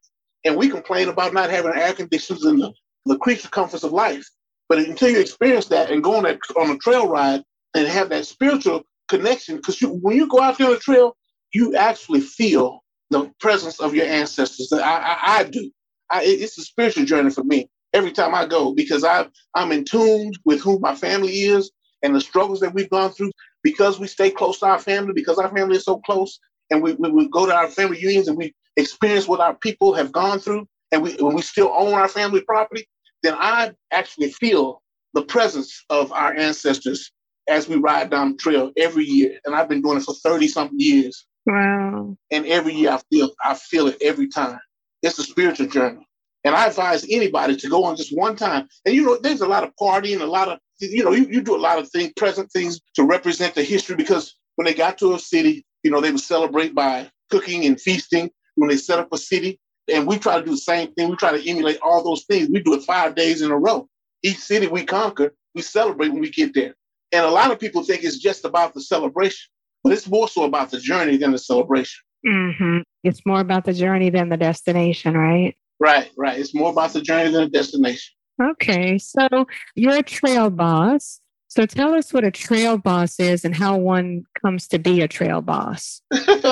And 0.44 0.56
we 0.56 0.70
complain 0.70 1.08
about 1.08 1.34
not 1.34 1.50
having 1.50 1.72
air 1.74 1.94
conditioners 1.94 2.44
and 2.44 2.60
the, 2.60 2.72
the 3.06 3.18
creature 3.18 3.48
comforts 3.50 3.84
of 3.84 3.92
life. 3.92 4.26
But 4.68 4.80
until 4.80 5.10
you 5.10 5.20
experience 5.20 5.66
that 5.68 5.90
and 5.90 6.04
go 6.04 6.16
on 6.16 6.24
that 6.24 6.40
on 6.58 6.70
a 6.70 6.78
trail 6.78 7.08
ride 7.08 7.44
and 7.74 7.88
have 7.88 8.10
that 8.10 8.26
spiritual 8.26 8.84
connection, 9.08 9.56
because 9.56 9.80
when 9.82 10.16
you 10.16 10.28
go 10.28 10.40
out 10.40 10.58
there 10.58 10.68
on 10.68 10.74
the 10.74 10.80
trail, 10.80 11.16
you 11.54 11.76
actually 11.76 12.22
feel 12.22 12.84
the 13.10 13.30
presence 13.40 13.80
of 13.80 13.94
your 13.94 14.06
ancestors. 14.06 14.72
I, 14.72 14.80
I, 14.80 15.18
I 15.40 15.44
do. 15.44 15.70
I, 16.10 16.24
it's 16.24 16.58
a 16.58 16.62
spiritual 16.62 17.06
journey 17.06 17.30
for 17.30 17.44
me. 17.44 17.68
every 17.92 18.12
time 18.12 18.34
I 18.34 18.46
go 18.46 18.74
because 18.74 19.04
I 19.04 19.26
I'm 19.54 19.72
in 19.72 19.84
tune 19.84 20.32
with 20.44 20.60
who 20.62 20.78
my 20.78 20.94
family 20.94 21.32
is 21.32 21.70
and 22.02 22.14
the 22.14 22.20
struggles 22.20 22.60
that 22.60 22.74
we've 22.74 22.90
gone 22.90 23.10
through 23.10 23.30
because 23.62 23.98
we 23.98 24.06
stay 24.06 24.30
close 24.30 24.58
to 24.60 24.66
our 24.66 24.78
family 24.78 25.12
because 25.12 25.38
our 25.38 25.54
family 25.54 25.76
is 25.76 25.84
so 25.84 25.98
close 25.98 26.38
and 26.70 26.82
we, 26.82 26.94
we, 26.94 27.10
we 27.10 27.28
go 27.28 27.46
to 27.46 27.54
our 27.54 27.68
family 27.68 28.00
unions 28.00 28.28
and 28.28 28.36
we 28.36 28.54
experience 28.76 29.26
what 29.26 29.40
our 29.40 29.54
people 29.56 29.94
have 29.94 30.12
gone 30.12 30.38
through 30.38 30.66
and 30.92 31.02
we 31.02 31.14
when 31.16 31.34
we 31.34 31.42
still 31.42 31.72
own 31.74 31.94
our 31.94 32.08
family 32.08 32.40
property 32.42 32.86
then 33.22 33.34
I 33.36 33.72
actually 33.90 34.30
feel 34.32 34.82
the 35.14 35.22
presence 35.22 35.84
of 35.90 36.12
our 36.12 36.34
ancestors 36.34 37.10
as 37.48 37.68
we 37.68 37.76
ride 37.76 38.10
down 38.10 38.32
the 38.32 38.36
trail 38.36 38.72
every 38.76 39.04
year. 39.04 39.38
And 39.44 39.54
I've 39.54 39.68
been 39.68 39.82
doing 39.82 39.98
it 39.98 40.04
for 40.04 40.14
30 40.14 40.48
something 40.48 40.78
years. 40.78 41.26
Wow. 41.46 42.16
And 42.30 42.46
every 42.46 42.74
year 42.74 42.92
I 42.92 43.00
feel 43.10 43.30
I 43.42 43.54
feel 43.54 43.88
it 43.88 43.96
every 44.02 44.28
time. 44.28 44.58
It's 45.02 45.18
a 45.18 45.22
spiritual 45.22 45.66
journey 45.68 46.07
and 46.48 46.56
I 46.56 46.66
advise 46.66 47.04
anybody 47.10 47.56
to 47.56 47.68
go 47.68 47.84
on 47.84 47.94
just 47.94 48.16
one 48.16 48.34
time. 48.34 48.66
And 48.86 48.94
you 48.94 49.04
know, 49.04 49.18
there's 49.18 49.42
a 49.42 49.46
lot 49.46 49.64
of 49.64 49.76
partying, 49.78 50.22
a 50.22 50.24
lot 50.24 50.48
of, 50.48 50.58
you 50.80 51.04
know, 51.04 51.12
you, 51.12 51.26
you 51.26 51.42
do 51.42 51.54
a 51.54 51.60
lot 51.60 51.78
of 51.78 51.90
things, 51.90 52.14
present 52.16 52.50
things 52.50 52.80
to 52.94 53.04
represent 53.04 53.54
the 53.54 53.62
history 53.62 53.96
because 53.96 54.34
when 54.56 54.64
they 54.64 54.72
got 54.72 54.96
to 54.98 55.12
a 55.12 55.18
city, 55.18 55.66
you 55.82 55.90
know, 55.90 56.00
they 56.00 56.10
would 56.10 56.20
celebrate 56.20 56.74
by 56.74 57.10
cooking 57.28 57.66
and 57.66 57.78
feasting 57.78 58.30
when 58.54 58.70
they 58.70 58.78
set 58.78 58.98
up 58.98 59.12
a 59.12 59.18
city. 59.18 59.60
And 59.92 60.06
we 60.06 60.18
try 60.18 60.38
to 60.38 60.44
do 60.44 60.52
the 60.52 60.56
same 60.56 60.90
thing. 60.94 61.10
We 61.10 61.16
try 61.16 61.36
to 61.36 61.50
emulate 61.50 61.80
all 61.82 62.02
those 62.02 62.24
things. 62.24 62.48
We 62.50 62.62
do 62.62 62.72
it 62.72 62.82
five 62.82 63.14
days 63.14 63.42
in 63.42 63.50
a 63.50 63.58
row. 63.58 63.86
Each 64.22 64.38
city 64.38 64.68
we 64.68 64.86
conquer, 64.86 65.34
we 65.54 65.60
celebrate 65.60 66.12
when 66.12 66.22
we 66.22 66.30
get 66.30 66.54
there. 66.54 66.74
And 67.12 67.26
a 67.26 67.30
lot 67.30 67.50
of 67.50 67.60
people 67.60 67.82
think 67.82 68.04
it's 68.04 68.16
just 68.16 68.46
about 68.46 68.72
the 68.72 68.80
celebration, 68.80 69.50
but 69.84 69.92
it's 69.92 70.08
more 70.08 70.28
so 70.28 70.44
about 70.44 70.70
the 70.70 70.80
journey 70.80 71.18
than 71.18 71.32
the 71.32 71.38
celebration. 71.38 72.00
Mm-hmm. 72.26 72.78
It's 73.04 73.20
more 73.26 73.40
about 73.40 73.64
the 73.64 73.74
journey 73.74 74.08
than 74.08 74.30
the 74.30 74.38
destination, 74.38 75.14
right? 75.14 75.54
Right, 75.80 76.10
right. 76.16 76.38
It's 76.38 76.54
more 76.54 76.70
about 76.70 76.92
the 76.92 77.00
journey 77.00 77.30
than 77.30 77.44
the 77.44 77.50
destination. 77.50 78.14
Okay, 78.40 78.98
so 78.98 79.46
you're 79.74 79.98
a 79.98 80.02
trail 80.02 80.50
boss. 80.50 81.20
So 81.48 81.66
tell 81.66 81.94
us 81.94 82.12
what 82.12 82.24
a 82.24 82.30
trail 82.30 82.78
boss 82.78 83.18
is 83.18 83.44
and 83.44 83.54
how 83.54 83.76
one 83.76 84.24
comes 84.40 84.68
to 84.68 84.78
be 84.78 85.00
a 85.00 85.08
trail 85.08 85.40
boss. 85.40 86.02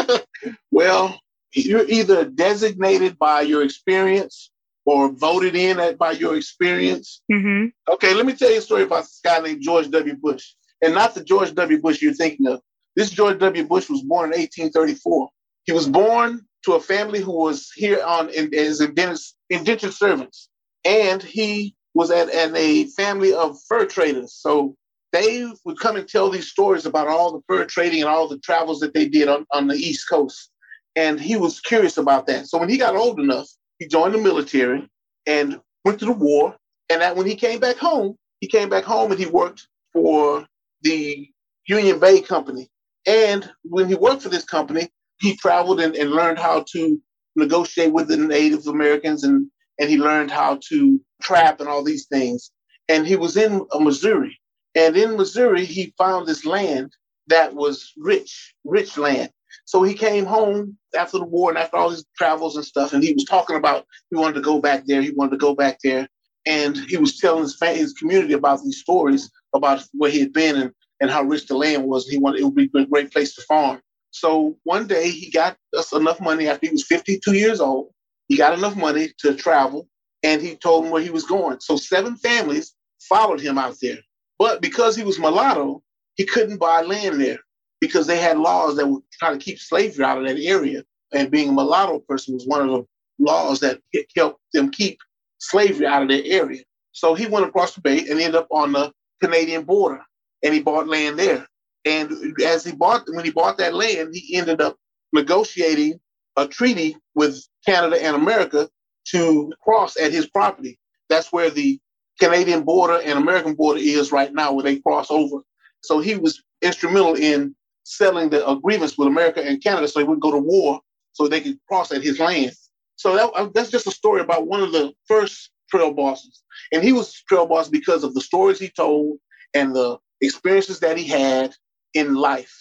well, 0.70 1.20
you're 1.52 1.86
either 1.88 2.24
designated 2.24 3.18
by 3.18 3.42
your 3.42 3.62
experience 3.62 4.50
or 4.84 5.10
voted 5.10 5.54
in 5.54 5.78
at, 5.78 5.98
by 5.98 6.12
your 6.12 6.36
experience. 6.36 7.22
Mm-hmm. 7.30 7.66
Okay, 7.92 8.14
let 8.14 8.24
me 8.24 8.32
tell 8.32 8.50
you 8.50 8.58
a 8.58 8.62
story 8.62 8.84
about 8.84 9.02
this 9.02 9.20
guy 9.22 9.38
named 9.40 9.60
George 9.62 9.90
W. 9.90 10.14
Bush, 10.16 10.54
and 10.82 10.94
not 10.94 11.14
the 11.14 11.24
George 11.24 11.54
W. 11.54 11.80
Bush 11.80 12.00
you're 12.00 12.14
thinking 12.14 12.46
of. 12.46 12.60
This 12.94 13.10
George 13.10 13.38
W. 13.38 13.64
Bush 13.64 13.90
was 13.90 14.02
born 14.02 14.32
in 14.32 14.38
1834. 14.38 15.28
He 15.64 15.72
was 15.72 15.88
born 15.88 16.46
to 16.66 16.74
a 16.74 16.80
family 16.80 17.20
who 17.20 17.32
was 17.32 17.70
here 17.74 18.02
on 18.04 18.28
as 18.28 18.80
indentured 18.80 19.94
servants, 19.94 20.48
and 20.84 21.22
he 21.22 21.74
was 21.94 22.10
at, 22.10 22.28
at 22.28 22.54
a 22.54 22.86
family 22.88 23.32
of 23.32 23.56
fur 23.68 23.86
traders. 23.86 24.34
So 24.34 24.74
they 25.12 25.46
would 25.64 25.78
come 25.78 25.96
and 25.96 26.06
tell 26.06 26.28
these 26.28 26.50
stories 26.50 26.84
about 26.84 27.08
all 27.08 27.32
the 27.32 27.40
fur 27.48 27.64
trading 27.64 28.02
and 28.02 28.10
all 28.10 28.28
the 28.28 28.38
travels 28.40 28.80
that 28.80 28.92
they 28.92 29.08
did 29.08 29.28
on, 29.28 29.46
on 29.52 29.68
the 29.68 29.76
East 29.76 30.08
Coast. 30.10 30.50
And 30.96 31.20
he 31.20 31.36
was 31.36 31.60
curious 31.60 31.96
about 31.96 32.26
that. 32.26 32.48
So 32.48 32.58
when 32.58 32.68
he 32.68 32.76
got 32.76 32.96
old 32.96 33.20
enough, 33.20 33.48
he 33.78 33.86
joined 33.86 34.14
the 34.14 34.18
military 34.18 34.88
and 35.26 35.60
went 35.84 36.00
to 36.00 36.06
the 36.06 36.12
war. 36.12 36.56
And 36.90 37.00
that 37.00 37.16
when 37.16 37.26
he 37.26 37.36
came 37.36 37.60
back 37.60 37.76
home, 37.76 38.16
he 38.40 38.48
came 38.48 38.68
back 38.68 38.84
home 38.84 39.10
and 39.10 39.20
he 39.20 39.26
worked 39.26 39.68
for 39.92 40.46
the 40.82 41.28
Union 41.66 41.98
Bay 41.98 42.20
Company. 42.20 42.68
And 43.06 43.48
when 43.62 43.88
he 43.88 43.94
worked 43.94 44.22
for 44.22 44.28
this 44.28 44.44
company, 44.44 44.88
he 45.20 45.36
traveled 45.36 45.80
and, 45.80 45.96
and 45.96 46.10
learned 46.10 46.38
how 46.38 46.64
to 46.72 47.00
negotiate 47.36 47.92
with 47.92 48.08
the 48.08 48.16
Native 48.16 48.66
Americans 48.66 49.24
and, 49.24 49.50
and 49.78 49.90
he 49.90 49.98
learned 49.98 50.30
how 50.30 50.58
to 50.70 51.00
trap 51.22 51.60
and 51.60 51.68
all 51.68 51.84
these 51.84 52.06
things. 52.06 52.50
And 52.88 53.06
he 53.06 53.16
was 53.16 53.36
in 53.36 53.66
uh, 53.72 53.78
Missouri. 53.80 54.38
And 54.74 54.96
in 54.96 55.16
Missouri, 55.16 55.64
he 55.64 55.94
found 55.98 56.26
this 56.26 56.44
land 56.46 56.92
that 57.28 57.54
was 57.54 57.92
rich, 57.98 58.54
rich 58.64 58.98
land. 58.98 59.30
So 59.64 59.82
he 59.82 59.94
came 59.94 60.26
home 60.26 60.78
after 60.98 61.18
the 61.18 61.24
war 61.26 61.50
and 61.50 61.58
after 61.58 61.76
all 61.78 61.90
his 61.90 62.04
travels 62.18 62.56
and 62.56 62.64
stuff, 62.64 62.92
and 62.92 63.02
he 63.02 63.14
was 63.14 63.24
talking 63.24 63.56
about 63.56 63.86
he 64.10 64.16
wanted 64.16 64.34
to 64.34 64.42
go 64.42 64.60
back 64.60 64.86
there. 64.86 65.02
He 65.02 65.10
wanted 65.12 65.32
to 65.32 65.38
go 65.38 65.54
back 65.54 65.78
there, 65.84 66.08
and 66.46 66.76
he 66.76 66.98
was 66.98 67.18
telling 67.18 67.42
his 67.44 67.56
family, 67.56 67.80
his 67.80 67.94
community 67.94 68.34
about 68.34 68.62
these 68.62 68.80
stories 68.80 69.30
about 69.54 69.84
where 69.94 70.10
he 70.10 70.20
had 70.20 70.32
been 70.34 70.56
and, 70.56 70.72
and 71.00 71.10
how 71.10 71.22
rich 71.24 71.46
the 71.48 71.56
land 71.56 71.84
was. 71.86 72.08
He 72.08 72.18
wanted 72.18 72.40
it 72.40 72.44
would 72.44 72.56
be 72.56 72.70
a 72.76 72.86
great 72.86 73.12
place 73.12 73.34
to 73.36 73.42
farm. 73.42 73.80
So 74.16 74.56
one 74.64 74.86
day 74.86 75.10
he 75.10 75.30
got 75.30 75.58
us 75.76 75.92
enough 75.92 76.22
money 76.22 76.48
after 76.48 76.66
he 76.66 76.72
was 76.72 76.86
52 76.86 77.34
years 77.34 77.60
old. 77.60 77.90
He 78.28 78.36
got 78.38 78.56
enough 78.56 78.74
money 78.74 79.10
to 79.18 79.34
travel 79.34 79.88
and 80.22 80.40
he 80.40 80.56
told 80.56 80.86
him 80.86 80.90
where 80.90 81.02
he 81.02 81.10
was 81.10 81.24
going. 81.24 81.60
So 81.60 81.76
seven 81.76 82.16
families 82.16 82.74
followed 83.10 83.42
him 83.42 83.58
out 83.58 83.76
there. 83.82 83.98
But 84.38 84.62
because 84.62 84.96
he 84.96 85.04
was 85.04 85.18
mulatto, 85.18 85.82
he 86.14 86.24
couldn't 86.24 86.56
buy 86.56 86.80
land 86.80 87.20
there 87.20 87.40
because 87.78 88.06
they 88.06 88.16
had 88.16 88.38
laws 88.38 88.76
that 88.76 88.88
would 88.88 89.02
try 89.12 89.32
to 89.32 89.38
keep 89.38 89.58
slavery 89.58 90.04
out 90.06 90.16
of 90.18 90.26
that 90.26 90.40
area. 90.40 90.82
And 91.12 91.30
being 91.30 91.50
a 91.50 91.52
mulatto 91.52 91.98
person 92.00 92.34
was 92.34 92.46
one 92.46 92.62
of 92.62 92.70
the 92.70 92.86
laws 93.18 93.60
that 93.60 93.80
helped 94.16 94.40
them 94.54 94.70
keep 94.70 94.98
slavery 95.38 95.86
out 95.86 96.02
of 96.02 96.08
their 96.08 96.24
area. 96.24 96.62
So 96.92 97.12
he 97.12 97.26
went 97.26 97.44
across 97.44 97.74
the 97.74 97.82
bay 97.82 97.98
and 97.98 98.12
ended 98.12 98.34
up 98.34 98.48
on 98.50 98.72
the 98.72 98.92
Canadian 99.22 99.64
border 99.64 100.00
and 100.42 100.54
he 100.54 100.62
bought 100.62 100.88
land 100.88 101.18
there. 101.18 101.46
And 101.86 102.12
as 102.44 102.64
he 102.64 102.72
bought, 102.72 103.04
when 103.08 103.24
he 103.24 103.30
bought 103.30 103.58
that 103.58 103.74
land, 103.74 104.10
he 104.12 104.36
ended 104.36 104.60
up 104.60 104.76
negotiating 105.12 106.00
a 106.36 106.46
treaty 106.46 106.96
with 107.14 107.40
Canada 107.64 108.02
and 108.02 108.16
America 108.16 108.68
to 109.12 109.52
cross 109.62 109.96
at 109.98 110.12
his 110.12 110.28
property. 110.28 110.78
That's 111.08 111.32
where 111.32 111.48
the 111.48 111.78
Canadian 112.20 112.64
border 112.64 113.00
and 113.04 113.18
American 113.18 113.54
border 113.54 113.80
is 113.80 114.10
right 114.10 114.34
now, 114.34 114.52
where 114.52 114.64
they 114.64 114.80
cross 114.80 115.10
over. 115.10 115.38
So 115.82 116.00
he 116.00 116.16
was 116.16 116.42
instrumental 116.60 117.14
in 117.14 117.54
settling 117.84 118.30
the 118.30 118.46
agreements 118.48 118.98
with 118.98 119.06
America 119.06 119.40
and 119.44 119.62
Canada 119.62 119.86
so 119.86 120.00
they 120.00 120.04
wouldn't 120.04 120.22
go 120.22 120.32
to 120.32 120.38
war 120.38 120.80
so 121.12 121.28
they 121.28 121.40
could 121.40 121.58
cross 121.68 121.92
at 121.92 122.02
his 122.02 122.18
land. 122.18 122.52
So 122.96 123.14
that, 123.14 123.30
uh, 123.34 123.48
that's 123.54 123.70
just 123.70 123.86
a 123.86 123.92
story 123.92 124.20
about 124.20 124.48
one 124.48 124.60
of 124.62 124.72
the 124.72 124.92
first 125.06 125.50
trail 125.70 125.92
bosses. 125.92 126.42
And 126.72 126.82
he 126.82 126.92
was 126.92 127.12
trail 127.28 127.46
boss 127.46 127.68
because 127.68 128.02
of 128.02 128.14
the 128.14 128.20
stories 128.20 128.58
he 128.58 128.70
told 128.70 129.18
and 129.54 129.74
the 129.74 129.98
experiences 130.20 130.80
that 130.80 130.96
he 130.96 131.06
had 131.06 131.54
in 131.96 132.14
life. 132.14 132.52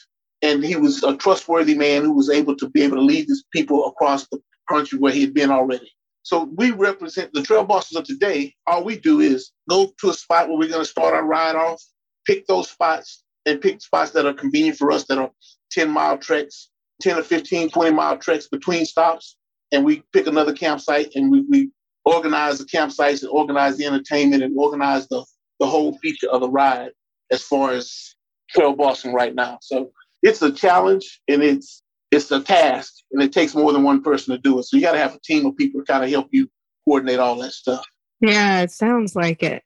And 0.42 0.64
he 0.64 0.76
was 0.76 1.04
a 1.04 1.16
trustworthy 1.16 1.76
man 1.76 2.04
who 2.04 2.14
was 2.14 2.30
able 2.30 2.56
to 2.58 2.70
be 2.70 2.82
able 2.82 2.98
to 2.98 3.04
lead 3.04 3.28
his 3.28 3.44
people 3.52 3.88
across 3.88 4.28
the 4.28 4.40
country 4.70 5.00
where 5.00 5.14
he 5.14 5.22
had 5.22 5.34
been 5.34 5.52
already. 5.52 5.92
So 6.24 6.50
we 6.56 6.72
represent 6.72 7.32
the 7.34 7.44
trail 7.44 7.64
bosses 7.64 7.98
of 7.98 8.04
today. 8.04 8.56
All 8.66 8.84
we 8.84 8.98
do 8.98 9.20
is 9.20 9.52
go 9.70 9.92
to 10.00 10.10
a 10.10 10.14
spot 10.14 10.48
where 10.48 10.58
we're 10.58 10.70
going 10.70 10.84
to 10.84 10.90
start 10.90 11.14
our 11.14 11.26
ride 11.26 11.56
off, 11.56 11.82
pick 12.26 12.48
those 12.48 12.70
spots, 12.70 13.24
and 13.46 13.62
pick 13.62 13.82
spots 13.82 14.12
that 14.12 14.26
are 14.26 14.34
convenient 14.34 14.78
for 14.78 14.92
us 14.92 15.06
that 15.06 15.20
are 15.20 15.30
10 15.72 15.90
mile 15.90 16.18
treks, 16.18 16.70
10 17.02 17.20
or 17.20 17.24
15, 17.24 17.70
20 17.70 17.92
mile 17.92 18.18
treks 18.18 18.48
between 18.48 18.86
stops. 18.86 19.38
And 19.72 19.86
we 19.86 20.04
pick 20.14 20.26
another 20.26 20.54
campsite 20.54 21.12
and 21.16 21.32
we, 21.32 21.42
we 21.50 21.70
organize 22.06 22.58
the 22.58 22.66
campsites 22.66 23.22
and 23.22 23.30
organize 23.30 23.78
the 23.78 23.86
entertainment 23.86 24.44
and 24.44 24.58
organize 24.58 25.08
the, 25.10 25.24
the 25.60 25.68
whole 25.68 25.98
feature 26.00 26.30
of 26.30 26.42
the 26.42 26.50
ride 26.50 26.92
as 27.32 27.44
far 27.44 27.72
as 27.72 28.16
trail 28.56 28.76
bossing 28.76 29.14
right 29.14 29.36
now. 29.36 29.60
So 29.62 29.92
it's 30.24 30.42
a 30.42 30.52
challenge 30.52 31.22
and 31.28 31.44
it's 31.44 31.82
it's 32.12 32.32
a 32.32 32.42
task 32.42 32.94
and 33.12 33.22
it 33.22 33.34
takes 33.34 33.56
more 33.56 33.74
than 33.74 33.84
one 33.84 34.02
person 34.02 34.34
to 34.34 34.42
do 34.42 34.60
it. 34.60 34.64
So 34.64 34.78
you 34.78 34.84
got 34.84 34.94
to 34.94 35.00
have 35.00 35.16
a 35.16 35.20
team 35.20 35.46
of 35.46 35.58
people 35.58 35.82
to 35.82 35.86
kind 35.86 36.04
of 36.04 36.10
help 36.10 36.30
you 36.32 36.50
coordinate 36.86 37.20
all 37.20 37.38
that 37.40 37.52
stuff. 37.52 37.86
Yeah, 38.22 38.62
it 38.62 38.72
sounds 38.72 39.16
like 39.16 39.44
it. 39.44 39.64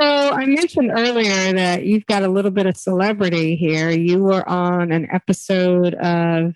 So 0.00 0.06
I 0.06 0.46
mentioned 0.46 0.90
earlier 0.94 1.52
that 1.52 1.84
you've 1.84 2.06
got 2.06 2.22
a 2.22 2.28
little 2.28 2.50
bit 2.50 2.66
of 2.66 2.76
celebrity 2.76 3.56
here. 3.56 3.90
You 3.90 4.22
were 4.22 4.48
on 4.48 4.90
an 4.90 5.06
episode 5.12 5.94
of 5.94 6.54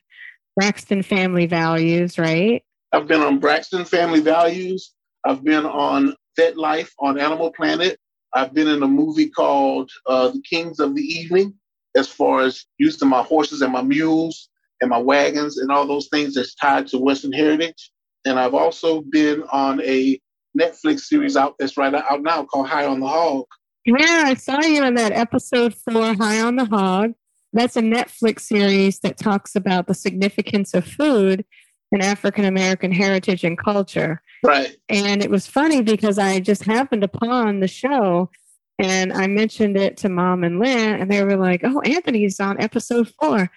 Braxton 0.57 1.03
Family 1.03 1.47
Values, 1.47 2.19
right? 2.19 2.63
I've 2.93 3.07
been 3.07 3.21
on 3.21 3.39
Braxton 3.39 3.85
Family 3.85 4.21
Values. 4.21 4.95
I've 5.25 5.45
been 5.45 5.67
on 5.67 6.17
Vet 6.37 6.57
Life 6.57 6.93
on 6.99 7.21
Animal 7.21 7.53
Planet. 7.53 7.99
I've 8.33 8.55
been 8.55 8.69
in 8.69 8.83
a 8.83 8.89
movie 8.89 9.29
called 9.29 9.91
uh, 10.07 10.29
The 10.29 10.43
Kings 10.49 10.81
of 10.81 10.95
the 10.95 11.03
Evening 11.03 11.55
as 11.97 12.09
far 12.09 12.43
as 12.43 12.65
using 12.79 13.09
my 13.09 13.23
horses 13.23 13.63
and 13.63 13.73
my 13.73 13.83
mules 13.83 14.49
and 14.81 14.91
my 14.91 14.99
wagons 14.99 15.59
and 15.59 15.71
all 15.71 15.87
those 15.87 16.09
things 16.09 16.35
that's 16.35 16.55
tied 16.55 16.87
to 16.89 16.99
Western 16.99 17.33
heritage. 17.33 17.91
And 18.25 18.39
I've 18.39 18.55
also 18.55 19.01
been 19.01 19.43
on 19.45 19.81
a 19.83 20.21
Netflix 20.59 21.01
series 21.01 21.37
out 21.37 21.55
that's 21.59 21.77
right 21.77 21.95
out 21.95 22.23
now 22.23 22.45
called 22.45 22.69
High 22.69 22.87
on 22.87 23.01
the 23.01 23.07
Hog. 23.07 23.47
Yeah, 23.85 24.25
I 24.27 24.35
saw 24.35 24.61
you 24.63 24.85
in 24.85 24.95
that 24.95 25.13
episode 25.13 25.75
four, 25.75 26.15
High 26.15 26.41
on 26.41 26.57
the 26.57 26.65
Hog. 26.65 27.13
That's 27.53 27.77
a 27.77 27.83
Netflix 27.83 28.41
series 28.41 28.99
that 29.01 29.17
talks 29.17 29.55
about 29.55 29.87
the 29.87 29.95
significance 29.95 30.75
of 30.75 30.85
food 30.85 31.45
in 31.93 32.03
African 32.03 32.45
American 32.45 32.93
heritage 32.93 33.45
and 33.45 33.57
culture. 33.57 34.21
Right. 34.43 34.77
And 34.89 35.23
it 35.23 35.31
was 35.31 35.47
funny 35.47 35.83
because 35.83 36.19
I 36.19 36.41
just 36.41 36.65
happened 36.65 37.05
upon 37.05 37.61
the 37.61 37.69
show 37.69 38.31
and 38.79 39.13
I 39.13 39.27
mentioned 39.27 39.77
it 39.77 39.97
to 39.99 40.09
mom 40.09 40.45
and 40.45 40.59
Lynn, 40.59 41.01
and 41.01 41.11
they 41.11 41.23
were 41.25 41.37
like, 41.37 41.63
Oh, 41.65 41.81
Anthony's 41.81 42.41
on 42.41 42.61
episode 42.61 43.13
four. 43.21 43.51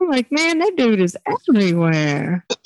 I'm 0.00 0.10
like, 0.10 0.30
man, 0.30 0.58
that 0.58 0.76
dude 0.76 1.00
is 1.00 1.16
everywhere. 1.26 2.44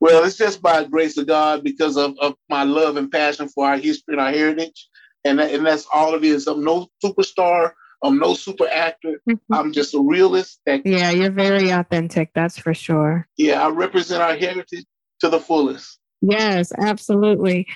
well, 0.00 0.24
it's 0.24 0.36
just 0.36 0.60
by 0.60 0.84
grace 0.84 1.16
of 1.16 1.26
God 1.26 1.62
because 1.62 1.96
of, 1.96 2.16
of 2.20 2.34
my 2.50 2.64
love 2.64 2.96
and 2.96 3.10
passion 3.10 3.48
for 3.48 3.66
our 3.66 3.78
history 3.78 4.14
and 4.14 4.20
our 4.20 4.32
heritage. 4.32 4.88
And, 5.24 5.38
that, 5.38 5.52
and 5.54 5.64
that's 5.64 5.86
all 5.92 6.14
it 6.14 6.24
is. 6.24 6.46
I'm 6.46 6.64
no 6.64 6.88
superstar. 7.02 7.72
I'm 8.02 8.18
no 8.18 8.34
super 8.34 8.68
actor. 8.68 9.20
Mm-hmm. 9.28 9.54
I'm 9.54 9.72
just 9.72 9.94
a 9.94 10.00
realist. 10.00 10.60
That, 10.66 10.84
yeah, 10.84 11.10
you're 11.10 11.30
very 11.30 11.70
authentic. 11.70 12.30
That's 12.34 12.58
for 12.58 12.74
sure. 12.74 13.26
Yeah, 13.38 13.64
I 13.64 13.70
represent 13.70 14.22
our 14.22 14.36
heritage 14.36 14.84
to 15.20 15.30
the 15.30 15.40
fullest. 15.40 15.98
Yes, 16.20 16.72
absolutely. 16.78 17.66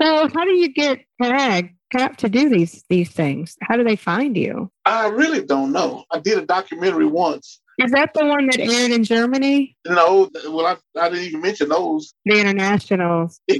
So, 0.00 0.28
how 0.28 0.44
do 0.44 0.52
you 0.52 0.72
get 0.72 1.04
CAG 1.20 1.74
CAP 1.94 2.16
to 2.18 2.28
do 2.28 2.48
these 2.48 2.84
these 2.88 3.10
things? 3.10 3.56
How 3.62 3.76
do 3.76 3.84
they 3.84 3.96
find 3.96 4.36
you? 4.36 4.70
I 4.84 5.08
really 5.08 5.44
don't 5.44 5.72
know. 5.72 6.04
I 6.10 6.18
did 6.20 6.38
a 6.38 6.46
documentary 6.46 7.06
once. 7.06 7.60
Is 7.78 7.90
that 7.92 8.14
the 8.14 8.24
one 8.24 8.46
that 8.46 8.60
aired 8.60 8.92
in 8.92 9.02
Germany? 9.04 9.76
No, 9.86 10.30
well, 10.48 10.66
I, 10.66 10.76
I 11.00 11.08
didn't 11.08 11.24
even 11.24 11.40
mention 11.40 11.68
those. 11.70 12.14
The 12.24 12.40
internationals. 12.40 13.40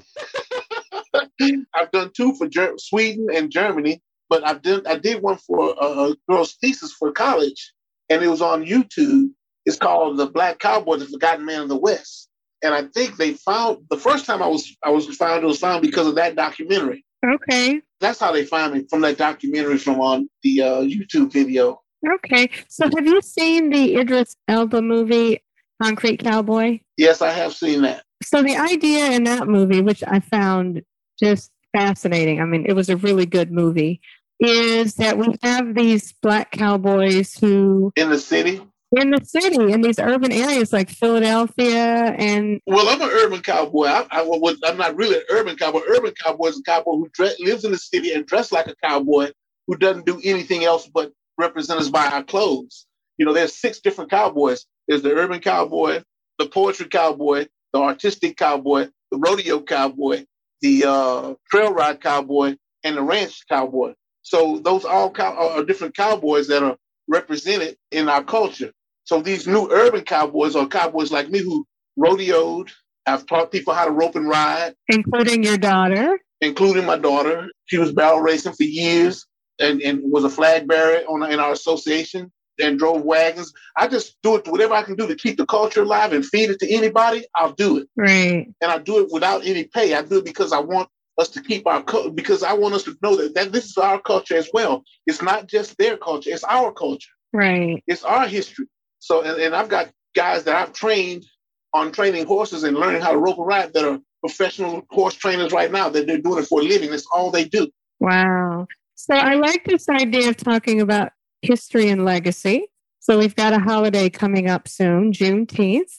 I've 1.75 1.90
done 1.92 2.11
two 2.16 2.35
for 2.35 2.47
Ger- 2.47 2.79
Sweden 2.79 3.27
and 3.35 3.51
Germany, 3.51 4.01
but 4.29 4.47
I 4.47 4.55
did 4.55 4.87
I 4.87 4.99
did 4.99 5.23
one 5.23 5.38
for 5.38 5.75
a, 5.81 5.85
a 5.85 6.16
girl's 6.29 6.55
thesis 6.55 6.92
for 6.92 7.12
college, 7.12 7.73
and 8.11 8.23
it 8.23 8.29
was 8.29 8.42
on 8.42 8.64
YouTube. 8.64 9.31
It's 9.66 9.79
called 9.79 10.16
"The 10.16 10.27
Black 10.27 10.59
Cowboy: 10.59 10.97
The 10.97 11.07
Forgotten 11.07 11.44
Man 11.44 11.62
of 11.62 11.68
the 11.68 11.79
West." 11.79 12.29
and 12.64 12.75
I 12.75 12.85
think 12.94 13.16
they 13.16 13.35
found 13.35 13.85
the 13.90 13.99
first 13.99 14.25
time 14.25 14.42
I 14.42 14.49
was 14.49 14.75
I 14.83 14.90
was 14.90 15.07
found 15.16 15.44
it 15.44 15.47
was 15.47 15.59
found 15.61 15.83
because 15.83 16.07
of 16.07 16.14
that 16.16 16.35
documentary. 16.35 17.05
Okay. 17.25 17.83
That's 18.05 18.21
how 18.21 18.33
they 18.33 18.45
find 18.45 18.75
me 18.75 18.85
from 18.90 19.01
that 19.01 19.17
documentary 19.17 19.79
from 19.79 19.99
on 19.99 20.29
the 20.43 20.61
uh, 20.61 20.81
YouTube 20.83 21.33
video. 21.33 21.81
Okay. 22.17 22.51
So 22.69 22.85
have 22.85 23.07
you 23.07 23.23
seen 23.23 23.71
the 23.71 23.97
Idris 23.97 24.37
Elba 24.47 24.83
movie 24.83 25.43
Concrete 25.83 26.19
Cowboy? 26.19 26.81
Yes, 26.99 27.23
I 27.23 27.31
have 27.31 27.55
seen 27.55 27.81
that. 27.81 28.05
So 28.23 28.43
the 28.43 28.59
idea 28.59 29.11
in 29.12 29.25
that 29.25 29.49
movie, 29.49 29.81
which 29.81 30.05
I 30.07 30.21
found 30.21 30.83
just 31.19 31.51
fascinating, 31.75 32.43
I 32.43 32.45
mean, 32.45 32.67
it 32.67 32.75
was 32.75 32.90
a 32.90 32.99
really 32.99 33.25
good 33.25 33.51
movie, 33.51 34.03
is 34.38 34.97
that 34.97 35.17
we 35.17 35.35
have 35.43 35.75
these 35.75 36.12
black 36.21 36.51
cowboys 36.51 37.38
who 37.38 37.90
in 37.97 38.11
the 38.11 38.19
city 38.19 38.61
in 38.97 39.11
the 39.11 39.25
city 39.25 39.73
in 39.73 39.81
these 39.81 39.99
urban 39.99 40.33
areas 40.33 40.73
like 40.73 40.89
Philadelphia 40.91 42.15
and 42.19 42.61
well 42.67 42.89
I'm 42.89 43.03
an 43.03 43.11
urban 43.11 43.41
cowboy. 43.41 43.87
I, 43.87 44.07
I'm 44.11 44.77
not 44.77 44.97
really 44.97 45.17
an 45.17 45.25
urban 45.31 45.57
cowboy. 45.57 45.81
Urban 45.89 46.13
cowboy 46.23 46.49
is 46.49 46.59
a 46.59 46.63
cowboy 46.63 46.97
who 46.97 47.11
lives 47.41 47.65
in 47.65 47.73
the 47.73 47.79
city 47.79 48.13
and 48.13 48.27
dressed 48.27 48.53
like 48.53 48.69
a 48.69 48.75
cowboy 48.83 49.31
who 49.67 49.77
doesn't 49.77 50.07
do 50.07 50.21
anything 50.25 50.65
else 50.65 50.89
but 50.93 51.13
represent 51.39 51.81
us 51.81 51.89
by 51.89 52.07
our 52.07 52.23
clothes. 52.23 52.87
You 53.19 53.27
know 53.27 53.33
there's 53.33 53.57
six 53.57 53.81
different 53.81 54.11
cowboys. 54.11 54.67
There's 54.89 55.03
the 55.03 55.15
urban 55.15 55.41
cowboy 55.41 56.03
the 56.39 56.47
poetry 56.47 56.87
cowboy 56.87 57.47
the 57.73 57.81
artistic 57.81 58.37
cowboy 58.37 58.89
the 59.11 59.19
rodeo 59.19 59.61
cowboy 59.61 60.25
the 60.61 60.85
uh, 60.85 61.35
trail 61.51 61.73
ride 61.73 62.01
cowboy 62.01 62.57
and 62.85 62.97
the 62.97 63.03
ranch 63.03 63.43
cowboy. 63.49 63.93
So 64.23 64.61
those 64.65 64.85
all 64.85 65.11
cow- 65.11 65.57
are 65.57 65.65
different 65.65 65.95
cowboys 65.95 66.49
that 66.49 66.63
are 66.63 66.77
represented 67.09 67.77
in 67.91 68.09
our 68.09 68.25
culture 68.25 68.73
so 69.05 69.21
these 69.21 69.47
new 69.47 69.69
urban 69.71 70.03
cowboys 70.03 70.57
or 70.57 70.67
cowboys 70.67 71.12
like 71.12 71.31
me 71.31 71.40
who 71.40 71.67
rodeoed, 71.99 72.71
I've 73.07 73.27
taught 73.27 73.53
people 73.53 73.75
how 73.75 73.85
to 73.85 73.90
rope 73.90 74.17
and 74.17 74.29
ride. 74.29 74.75
Including 74.88 75.43
your 75.43 75.59
daughter? 75.59 76.19
Including 76.40 76.87
my 76.87 76.97
daughter. 76.97 77.49
She 77.67 77.79
was 77.79 77.93
barrel 77.93 78.21
racing 78.21 78.55
for 78.55 78.64
years 78.64 79.27
and, 79.61 79.83
and 79.83 80.01
was 80.05 80.25
a 80.25 80.31
flag 80.31 80.67
bearer 80.67 81.03
on, 81.05 81.31
in 81.31 81.38
our 81.38 81.53
association 81.53 82.33
and 82.59 82.79
drove 82.79 83.03
wagons. 83.03 83.53
I 83.77 83.88
just 83.88 84.17
do 84.23 84.37
it 84.37 84.49
whatever 84.49 84.75
I 84.75 84.83
can 84.83 84.97
do 84.97 85.07
to 85.07 85.17
keep 85.17 85.37
the 85.37 85.47
culture 85.47 85.83
alive 85.83 86.12
and 86.12 86.25
feed 86.25 86.51
it 86.51 86.61
to 86.61 86.73
anybody, 86.73 87.27
I'll 87.35 87.53
do 87.53 87.79
it. 87.79 87.88
Right. 87.97 88.47
And 88.61 88.71
I 88.71 88.79
do 88.79 89.01
it 89.01 89.09
without 89.12 89.45
any 89.45 89.64
pay. 89.64 89.95
I 89.95 90.03
do 90.03 90.19
it 90.19 90.25
because 90.25 90.53
I 90.53 90.61
want 90.61 90.88
us 91.19 91.29
to 91.31 91.43
keep 91.43 91.67
our 91.67 91.83
culture, 91.83 92.11
because 92.11 92.43
I 92.43 92.55
want 92.55 92.75
us 92.75 92.85
to 92.85 92.97
know 93.03 93.17
that, 93.17 93.35
that 93.35 93.53
this 93.53 93.67
is 93.67 93.77
our 93.77 94.01
culture 94.01 94.37
as 94.37 94.49
well. 94.53 94.83
It's 95.07 95.23
not 95.23 95.47
just 95.47 95.77
their 95.79 95.97
culture, 95.97 96.31
it's 96.31 96.45
our 96.45 96.73
culture. 96.73 97.11
Right. 97.33 97.83
It's 97.87 98.05
our 98.05 98.27
history. 98.27 98.67
So, 99.05 99.21
and, 99.21 99.38
and 99.38 99.55
I've 99.55 99.69
got 99.69 99.90
guys 100.17 100.45
that 100.45 100.57
I've 100.57 100.73
trained 100.73 101.27
on 101.75 101.93
training 101.93 102.25
horses 102.25 102.64
and 102.64 102.75
learning 102.75 103.03
how 103.03 103.12
to 103.12 103.19
rope 103.19 103.37
and 103.37 103.47
ride 103.47 103.75
that 103.75 103.85
are 103.85 103.99
professional 104.21 104.83
horse 104.88 105.14
trainers 105.14 105.53
right 105.53 105.71
now 105.71 105.90
that 105.90 106.07
they're 106.07 106.23
doing 106.23 106.38
it 106.38 106.47
for 106.47 106.61
a 106.61 106.64
living. 106.64 106.90
That's 106.90 107.07
all 107.12 107.31
they 107.31 107.45
do. 107.45 107.69
Wow. 108.01 108.67
So 108.95 109.14
I 109.14 109.35
like 109.35 109.64
this 109.64 109.90
idea 109.90 110.31
of 110.31 110.38
talking 110.38 110.81
about 110.81 111.12
history 111.43 111.90
and 111.90 112.07
legacy. 112.07 112.69
So 113.01 113.19
we've 113.19 113.37
got 113.37 113.53
a 113.53 113.59
holiday 113.59 114.09
coming 114.09 114.49
up 114.49 114.69
soon, 114.69 115.12
Juneteenth. 115.12 115.93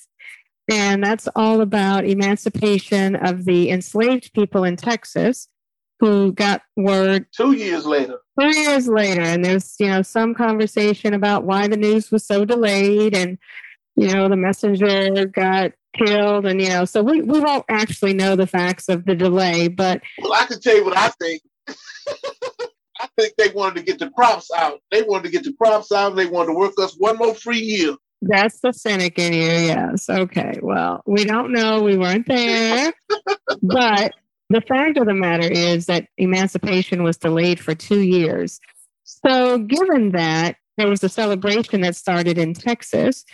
And 0.71 1.03
that's 1.03 1.27
all 1.35 1.61
about 1.61 2.05
emancipation 2.05 3.15
of 3.17 3.45
the 3.45 3.69
enslaved 3.69 4.33
people 4.33 4.63
in 4.63 4.77
Texas 4.77 5.47
who 5.99 6.31
got 6.33 6.61
word 6.75 7.25
two 7.35 7.53
years 7.53 7.85
later. 7.85 8.19
Two 8.39 8.55
years 8.55 8.87
later, 8.87 9.21
and 9.21 9.45
there's 9.45 9.75
you 9.79 9.87
know 9.87 10.01
some 10.01 10.33
conversation 10.33 11.13
about 11.13 11.43
why 11.43 11.67
the 11.67 11.77
news 11.77 12.11
was 12.11 12.25
so 12.25 12.45
delayed, 12.45 13.15
and 13.15 13.37
you 13.95 14.11
know 14.11 14.27
the 14.27 14.35
messenger 14.35 15.25
got 15.25 15.71
killed, 15.95 16.45
and 16.45 16.61
you 16.61 16.69
know 16.69 16.85
so 16.85 17.01
we 17.01 17.21
we 17.21 17.39
won't 17.39 17.65
actually 17.69 18.13
know 18.13 18.35
the 18.35 18.47
facts 18.47 18.89
of 18.89 19.05
the 19.05 19.15
delay, 19.15 19.67
but 19.67 20.01
well, 20.21 20.33
I 20.33 20.45
can 20.45 20.59
tell 20.59 20.75
you 20.75 20.85
what 20.85 20.97
I 20.97 21.09
think. 21.09 21.41
I 23.01 23.07
think 23.17 23.33
they 23.37 23.49
wanted 23.49 23.75
to 23.75 23.83
get 23.83 23.99
the 23.99 24.09
crops 24.09 24.49
out. 24.55 24.79
They 24.89 25.01
wanted 25.01 25.23
to 25.25 25.31
get 25.31 25.43
the 25.43 25.53
crops 25.53 25.91
out. 25.91 26.15
They 26.15 26.25
wanted 26.25 26.53
to 26.53 26.57
work 26.57 26.73
us 26.79 26.95
one 26.97 27.17
more 27.17 27.35
free 27.35 27.59
year. 27.59 27.95
That's 28.21 28.59
the 28.61 28.71
cynic 28.71 29.19
in 29.19 29.33
you, 29.33 29.41
yes. 29.41 30.09
Okay, 30.09 30.59
well, 30.61 31.03
we 31.05 31.25
don't 31.25 31.51
know. 31.51 31.83
We 31.83 31.97
weren't 31.97 32.27
there, 32.27 32.93
but 33.61 34.13
the 34.49 34.61
fact 34.61 34.97
of 34.97 35.05
the 35.05 35.13
matter 35.13 35.47
is 35.47 35.87
that 35.87 36.07
emancipation 36.17 37.03
was 37.03 37.17
delayed 37.17 37.59
for 37.59 37.73
two 37.73 38.01
years. 38.01 38.59
So, 39.03 39.59
given 39.59 40.11
that, 40.11 40.57
there 40.77 40.87
was 40.87 41.03
a 41.03 41.09
celebration 41.09 41.81
that 41.81 41.95
started 41.95 42.37
in 42.37 42.53
Texas 42.53 43.25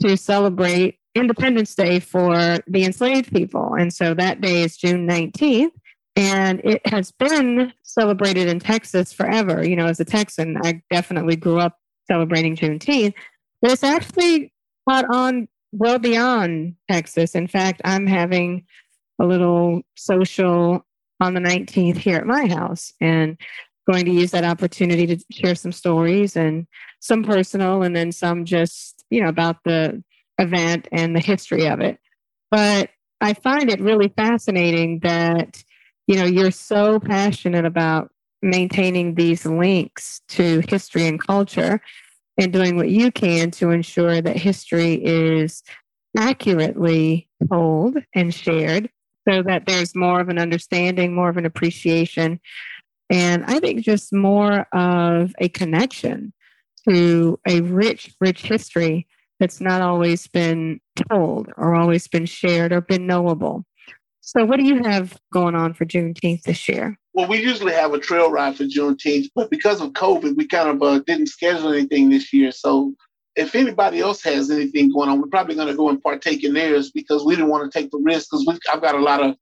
to 0.00 0.16
celebrate 0.16 0.98
Independence 1.14 1.74
Day 1.74 2.00
for 2.00 2.58
the 2.66 2.84
enslaved 2.84 3.32
people. 3.32 3.74
And 3.74 3.92
so 3.92 4.14
that 4.14 4.40
day 4.40 4.62
is 4.62 4.76
June 4.76 5.08
19th. 5.08 5.72
And 6.16 6.60
it 6.64 6.86
has 6.86 7.12
been 7.12 7.72
celebrated 7.82 8.48
in 8.48 8.60
Texas 8.60 9.12
forever. 9.12 9.66
You 9.66 9.76
know, 9.76 9.86
as 9.86 10.00
a 10.00 10.04
Texan, 10.04 10.58
I 10.62 10.82
definitely 10.90 11.36
grew 11.36 11.58
up 11.58 11.78
celebrating 12.10 12.56
Juneteenth, 12.56 13.14
but 13.62 13.70
it's 13.70 13.84
actually 13.84 14.52
caught 14.88 15.06
on 15.12 15.48
well 15.72 15.98
beyond 15.98 16.74
Texas. 16.90 17.34
In 17.34 17.46
fact, 17.46 17.80
I'm 17.84 18.06
having 18.06 18.66
a 19.20 19.26
little 19.26 19.82
social 19.96 20.84
on 21.20 21.34
the 21.34 21.40
19th 21.40 21.98
here 21.98 22.16
at 22.16 22.26
my 22.26 22.46
house 22.46 22.92
and 23.00 23.38
going 23.90 24.04
to 24.04 24.12
use 24.12 24.30
that 24.30 24.44
opportunity 24.44 25.06
to 25.06 25.24
share 25.30 25.54
some 25.54 25.72
stories 25.72 26.36
and 26.36 26.66
some 27.00 27.22
personal 27.22 27.82
and 27.82 27.94
then 27.94 28.12
some 28.12 28.44
just, 28.44 29.04
you 29.10 29.22
know, 29.22 29.28
about 29.28 29.56
the 29.64 30.02
event 30.38 30.88
and 30.92 31.14
the 31.14 31.20
history 31.20 31.66
of 31.66 31.80
it. 31.80 31.98
But 32.50 32.90
I 33.20 33.34
find 33.34 33.70
it 33.70 33.80
really 33.80 34.08
fascinating 34.08 35.00
that, 35.00 35.62
you 36.06 36.16
know, 36.16 36.24
you're 36.24 36.50
so 36.50 36.98
passionate 36.98 37.64
about 37.64 38.10
maintaining 38.42 39.14
these 39.14 39.44
links 39.44 40.22
to 40.28 40.62
history 40.68 41.06
and 41.06 41.20
culture 41.20 41.80
and 42.38 42.52
doing 42.52 42.76
what 42.76 42.88
you 42.88 43.12
can 43.12 43.50
to 43.50 43.70
ensure 43.70 44.22
that 44.22 44.36
history 44.36 44.94
is 44.94 45.62
accurately 46.16 47.28
told 47.50 47.98
and 48.14 48.34
shared 48.34 48.90
so 49.28 49.42
that 49.42 49.66
there's 49.66 49.94
more 49.94 50.20
of 50.20 50.28
an 50.28 50.38
understanding, 50.38 51.14
more 51.14 51.28
of 51.28 51.36
an 51.36 51.46
appreciation, 51.46 52.40
and 53.10 53.44
I 53.46 53.58
think 53.58 53.82
just 53.82 54.12
more 54.12 54.66
of 54.72 55.34
a 55.38 55.48
connection 55.48 56.32
to 56.88 57.38
a 57.46 57.60
rich, 57.60 58.14
rich 58.20 58.42
history 58.42 59.06
that's 59.40 59.60
not 59.60 59.82
always 59.82 60.28
been 60.28 60.80
told 61.10 61.48
or 61.56 61.74
always 61.74 62.06
been 62.06 62.26
shared 62.26 62.72
or 62.72 62.80
been 62.80 63.06
knowable. 63.06 63.64
So, 64.20 64.44
what 64.44 64.58
do 64.58 64.64
you 64.64 64.82
have 64.84 65.18
going 65.32 65.56
on 65.56 65.74
for 65.74 65.84
Juneteenth 65.84 66.42
this 66.42 66.68
year? 66.68 66.96
Well, 67.14 67.26
we 67.26 67.42
usually 67.42 67.72
have 67.72 67.92
a 67.92 67.98
trail 67.98 68.30
ride 68.30 68.56
for 68.56 68.64
Juneteenth, 68.64 69.28
but 69.34 69.50
because 69.50 69.80
of 69.80 69.90
COVID, 69.90 70.36
we 70.36 70.46
kind 70.46 70.68
of 70.68 70.82
uh, 70.82 71.00
didn't 71.00 71.28
schedule 71.28 71.72
anything 71.72 72.10
this 72.10 72.32
year. 72.32 72.52
So, 72.52 72.94
if 73.36 73.54
anybody 73.54 74.00
else 74.00 74.22
has 74.22 74.50
anything 74.50 74.92
going 74.92 75.08
on, 75.08 75.20
we're 75.20 75.28
probably 75.28 75.54
going 75.54 75.68
to 75.68 75.76
go 75.76 75.88
and 75.88 76.02
partake 76.02 76.44
in 76.44 76.54
theirs 76.54 76.90
because 76.90 77.24
we 77.24 77.36
didn't 77.36 77.50
want 77.50 77.70
to 77.70 77.78
take 77.78 77.90
the 77.90 77.98
risk 77.98 78.28
because 78.30 78.60
I've 78.72 78.82
got 78.82 78.94
a 78.94 79.00
lot 79.00 79.22
of 79.22 79.36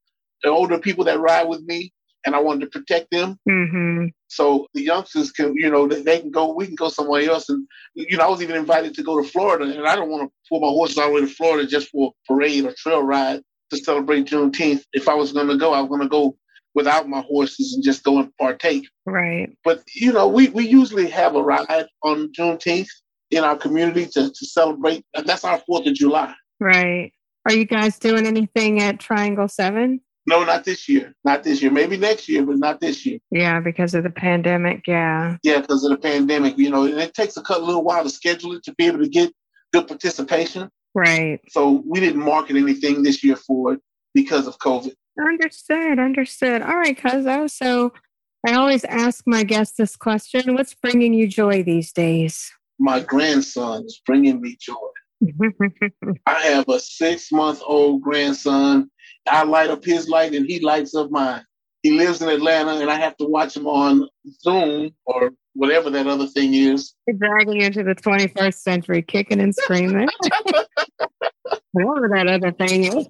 older 0.44 0.79
people 0.79 1.05
that 1.05 1.20
ride 1.20 1.48
with 1.48 1.62
me 1.62 1.92
and 2.27 2.35
I 2.35 2.40
wanted 2.40 2.61
to 2.70 2.79
protect 2.79 3.11
them. 3.11 3.38
Mm-hmm. 3.48 4.07
So 4.29 4.66
the 4.74 4.83
youngsters 4.83 5.33
can, 5.33 5.55
you 5.57 5.70
know, 5.70 5.87
they, 5.87 6.20
can 6.20 6.31
go, 6.31 6.53
we 6.53 6.66
can 6.66 6.74
go 6.74 6.88
somewhere 6.88 7.22
else. 7.22 7.48
And, 7.48 7.66
you 7.94 8.16
know, 8.16 8.24
I 8.24 8.29
was 8.29 8.42
even 8.42 8.57
invited 8.57 8.94
to 8.94 9.03
go 9.03 9.20
to 9.20 9.29
Florida 9.29 9.64
and 9.64 9.87
I 9.87 9.96
don't 9.96 10.11
want 10.11 10.29
to 10.29 10.33
pull 10.48 10.61
my 10.61 10.68
horses 10.68 10.98
all 10.98 11.09
the 11.09 11.14
way 11.14 11.20
to 11.22 11.27
Florida 11.27 11.66
just 11.66 11.88
for 11.88 12.12
a 12.12 12.33
parade 12.33 12.66
or 12.66 12.74
trail 12.77 13.03
ride 13.03 13.40
to 13.70 13.77
celebrate 13.79 14.27
Juneteenth. 14.27 14.83
If 14.92 15.09
I 15.09 15.14
was 15.14 15.33
going 15.33 15.48
to 15.48 15.57
go, 15.57 15.72
I 15.72 15.81
was 15.81 15.88
going 15.88 16.03
to 16.03 16.09
go 16.09 16.37
without 16.74 17.09
my 17.09 17.22
horses 17.22 17.74
and 17.74 17.83
just 17.83 18.05
go 18.05 18.18
and 18.18 18.37
partake. 18.37 18.87
Right. 19.07 19.57
But, 19.64 19.83
you 19.94 20.12
know, 20.12 20.29
we, 20.29 20.48
we 20.48 20.68
usually 20.68 21.09
have 21.09 21.35
a 21.35 21.42
ride 21.42 21.87
on 22.03 22.33
Juneteenth 22.33 22.88
in 23.31 23.45
our 23.45 23.57
community 23.57 24.07
to, 24.07 24.31
to 24.31 24.47
celebrate. 24.47 25.05
That's 25.25 25.45
our 25.45 25.62
4th 25.69 25.87
of 25.87 25.95
July. 25.95 26.35
Right. 26.61 27.12
Are 27.47 27.53
you 27.53 27.64
guys 27.64 27.99
doing 27.99 28.27
anything 28.27 28.81
at 28.81 29.01
Triangle 29.01 29.49
7? 29.49 30.01
No, 30.27 30.45
not 30.45 30.64
this 30.64 30.88
year. 30.88 31.14
Not 31.25 31.43
this 31.43 31.62
year. 31.62 31.71
Maybe 31.71 31.97
next 31.97 32.29
year, 32.29 32.45
but 32.45 32.59
not 32.59 32.81
this 32.81 33.07
year. 33.07 33.19
Yeah, 33.31 33.61
because 33.61 33.95
of 33.95 34.03
the 34.03 34.11
pandemic. 34.11 34.83
Yeah. 34.87 35.38
Yeah, 35.43 35.62
because 35.62 35.85
of 35.85 35.91
the 35.91 35.97
pandemic. 35.97 36.59
You 36.59 36.69
know, 36.71 36.85
and 36.85 36.99
it 36.99 37.14
takes 37.14 37.38
a 37.38 37.59
little 37.59 37.83
while 37.83 38.03
to 38.03 38.11
schedule 38.11 38.53
it 38.53 38.62
to 38.64 38.75
be 38.75 38.87
able 38.87 38.99
to 38.99 39.09
get 39.09 39.33
good 39.73 39.88
participation. 39.88 40.69
Right. 40.95 41.41
So 41.49 41.83
we 41.87 42.01
didn't 42.01 42.23
market 42.23 42.57
anything 42.57 43.03
this 43.03 43.25
year 43.25 43.37
for 43.37 43.75
it 43.75 43.81
because 44.12 44.47
of 44.47 44.59
COVID. 44.59 44.93
Understood. 45.19 45.99
Understood. 45.99 46.61
All 46.61 46.77
right, 46.77 46.99
Cuzzo. 46.99 47.51
So 47.51 47.95
I 48.47 48.55
always 48.55 48.85
ask 48.85 49.25
my 49.27 49.45
guests 49.45 49.77
this 49.77 49.97
question 49.97 50.55
What's 50.55 50.75
bringing 50.75 51.14
you 51.14 51.27
joy 51.27 51.62
these 51.62 51.91
days? 51.93 52.53
My 52.79 53.01
grandson 53.01 53.85
is 53.85 54.01
bringing 54.07 54.41
me 54.41 54.57
joy. 54.61 54.75
I 56.27 56.41
have 56.43 56.69
a 56.69 56.79
six 56.79 57.33
month 57.33 57.61
old 57.64 58.03
grandson. 58.03 58.91
I 59.29 59.43
light 59.45 59.71
up 59.71 59.85
his 59.85 60.09
light 60.09 60.35
and 60.35 60.47
he 60.47 60.61
lights 60.61 60.95
up 60.95 61.11
mine. 61.11 61.45
He 61.83 61.93
lives 61.93 62.23
in 62.23 62.29
Atlanta 62.29 62.81
and 62.81 62.91
I 62.91 62.97
have 62.97 63.17
to 63.19 63.25
watch 63.25 63.57
him 63.57 63.67
on 63.67 64.09
Zoom 64.41 64.91
or 65.07 65.33
whatever 65.55 65.91
that 65.91 66.07
other 66.07 66.27
thing 66.27 66.55
is. 66.55 66.95
You're 67.07 67.17
dragging 67.17 67.61
into 67.61 67.83
the 67.83 67.95
21st 67.95 68.55
century, 68.55 69.03
kicking 69.03 69.41
and 69.41 69.55
screaming. 69.55 70.09
whatever 71.73 72.09
that 72.14 72.27
other 72.27 72.53
thing 72.53 72.85
is. 72.85 73.07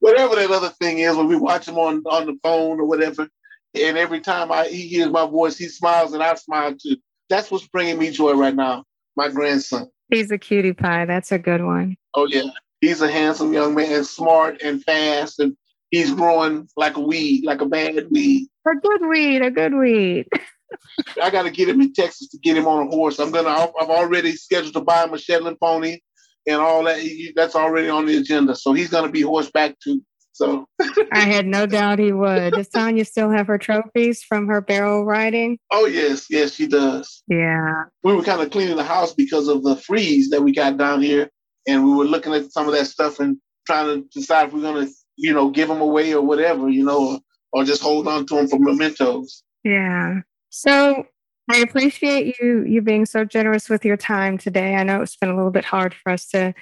whatever 0.00 0.36
that 0.36 0.50
other 0.50 0.70
thing 0.70 0.98
is, 0.98 1.16
when 1.16 1.28
we 1.28 1.36
watch 1.36 1.68
him 1.68 1.78
on, 1.78 2.02
on 2.06 2.26
the 2.26 2.36
phone 2.42 2.80
or 2.80 2.84
whatever. 2.86 3.28
And 3.74 3.98
every 3.98 4.20
time 4.20 4.52
I 4.52 4.68
he 4.68 4.86
hears 4.86 5.10
my 5.10 5.26
voice, 5.26 5.58
he 5.58 5.66
smiles 5.66 6.12
and 6.12 6.22
I 6.22 6.34
smile 6.36 6.74
too. 6.80 6.96
That's 7.34 7.50
what's 7.50 7.66
bringing 7.66 7.98
me 7.98 8.12
joy 8.12 8.34
right 8.34 8.54
now. 8.54 8.84
My 9.16 9.28
grandson. 9.28 9.90
He's 10.08 10.30
a 10.30 10.38
cutie 10.38 10.72
pie. 10.72 11.04
That's 11.04 11.32
a 11.32 11.38
good 11.38 11.64
one. 11.64 11.96
Oh 12.14 12.28
yeah, 12.28 12.44
he's 12.80 13.02
a 13.02 13.10
handsome 13.10 13.52
young 13.52 13.74
man, 13.74 14.04
smart 14.04 14.62
and 14.62 14.84
fast, 14.84 15.40
and 15.40 15.56
he's 15.90 16.12
growing 16.12 16.68
like 16.76 16.96
a 16.96 17.00
weed, 17.00 17.44
like 17.44 17.60
a 17.60 17.66
bad 17.66 18.06
weed. 18.08 18.46
A 18.68 18.76
good 18.80 19.08
weed, 19.08 19.42
a 19.42 19.50
good 19.50 19.74
weed. 19.74 20.28
I 21.20 21.30
got 21.30 21.42
to 21.42 21.50
get 21.50 21.68
him 21.68 21.80
in 21.80 21.92
Texas 21.92 22.28
to 22.28 22.38
get 22.38 22.56
him 22.56 22.68
on 22.68 22.86
a 22.86 22.90
horse. 22.90 23.18
I'm 23.18 23.32
gonna. 23.32 23.50
I've 23.50 23.90
already 23.90 24.36
scheduled 24.36 24.74
to 24.74 24.80
buy 24.80 25.02
him 25.02 25.12
a 25.12 25.18
Shetland 25.18 25.58
pony 25.58 25.98
and 26.46 26.60
all 26.60 26.84
that. 26.84 27.04
That's 27.34 27.56
already 27.56 27.88
on 27.88 28.06
the 28.06 28.16
agenda. 28.16 28.54
So 28.54 28.74
he's 28.74 28.90
gonna 28.90 29.10
be 29.10 29.22
horseback 29.22 29.74
too. 29.80 30.04
So 30.34 30.66
I 31.12 31.20
had 31.20 31.46
no 31.46 31.64
doubt 31.64 32.00
he 32.00 32.12
would. 32.12 32.54
Does 32.54 32.68
Tanya 32.68 33.04
still 33.04 33.30
have 33.30 33.46
her 33.46 33.56
trophies 33.56 34.20
from 34.20 34.48
her 34.48 34.60
barrel 34.60 35.04
riding? 35.04 35.58
Oh 35.70 35.86
yes, 35.86 36.26
yes, 36.28 36.54
she 36.54 36.66
does. 36.66 37.22
Yeah. 37.28 37.84
We 38.02 38.14
were 38.14 38.22
kind 38.24 38.42
of 38.42 38.50
cleaning 38.50 38.76
the 38.76 38.82
house 38.82 39.14
because 39.14 39.46
of 39.46 39.62
the 39.62 39.76
freeze 39.76 40.30
that 40.30 40.42
we 40.42 40.52
got 40.52 40.76
down 40.76 41.02
here, 41.02 41.30
and 41.68 41.84
we 41.84 41.94
were 41.94 42.04
looking 42.04 42.34
at 42.34 42.50
some 42.50 42.66
of 42.66 42.74
that 42.74 42.86
stuff 42.86 43.20
and 43.20 43.36
trying 43.64 43.86
to 44.02 44.08
decide 44.12 44.48
if 44.48 44.54
we're 44.54 44.62
gonna, 44.62 44.88
you 45.14 45.32
know, 45.32 45.50
give 45.50 45.68
them 45.68 45.80
away 45.80 46.12
or 46.12 46.20
whatever, 46.20 46.68
you 46.68 46.84
know, 46.84 47.12
or, 47.12 47.20
or 47.52 47.64
just 47.64 47.80
hold 47.80 48.08
on 48.08 48.26
to 48.26 48.34
them 48.34 48.48
for 48.48 48.58
mementos. 48.58 49.44
Yeah. 49.62 50.22
So 50.50 51.06
I 51.48 51.58
appreciate 51.58 52.34
you 52.40 52.64
you 52.64 52.82
being 52.82 53.06
so 53.06 53.24
generous 53.24 53.68
with 53.68 53.84
your 53.84 53.96
time 53.96 54.36
today. 54.36 54.74
I 54.74 54.82
know 54.82 55.00
it's 55.00 55.16
been 55.16 55.30
a 55.30 55.36
little 55.36 55.52
bit 55.52 55.64
hard 55.64 55.94
for 55.94 56.10
us 56.10 56.26
to 56.30 56.54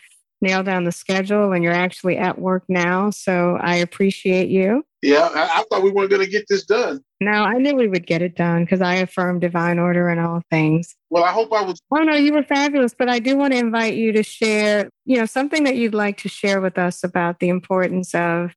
nail 0.42 0.62
down 0.62 0.85
the 0.85 0.92
schedule 0.92 1.52
and 1.52 1.62
you're 1.64 1.72
actually 1.72 2.18
at 2.18 2.38
work 2.38 2.64
now. 2.68 3.11
So 3.11 3.57
I 3.61 3.76
appreciate 3.76 4.48
you. 4.48 4.85
Yeah, 5.00 5.28
I, 5.33 5.61
I 5.61 5.64
thought 5.70 5.83
we 5.83 5.90
weren't 5.90 6.11
going 6.11 6.24
to 6.24 6.31
get 6.31 6.44
this 6.48 6.64
done. 6.64 7.00
No, 7.20 7.31
I 7.31 7.55
knew 7.55 7.74
we 7.74 7.88
would 7.88 8.07
get 8.07 8.22
it 8.22 8.37
done 8.37 8.64
because 8.64 8.81
I 8.81 8.96
affirm 8.96 9.40
divine 9.40 9.78
order 9.78 10.11
in 10.11 10.18
all 10.18 10.42
things. 10.50 10.94
Well, 11.11 11.24
I 11.24 11.31
hope 11.33 11.52
I 11.52 11.62
was. 11.62 11.81
Oh, 11.90 12.02
no, 12.02 12.14
you 12.14 12.33
were 12.33 12.42
fabulous. 12.42 12.94
But 12.96 13.09
I 13.09 13.18
do 13.18 13.37
want 13.37 13.52
to 13.52 13.59
invite 13.59 13.94
you 13.94 14.12
to 14.12 14.22
share, 14.22 14.90
you 15.05 15.16
know, 15.16 15.26
something 15.26 15.64
that 15.64 15.76
you'd 15.76 15.94
like 15.94 16.18
to 16.18 16.28
share 16.28 16.61
with 16.61 16.78
us 16.78 17.02
about 17.02 17.40
the 17.40 17.48
importance 17.48 18.14
of 18.14 18.52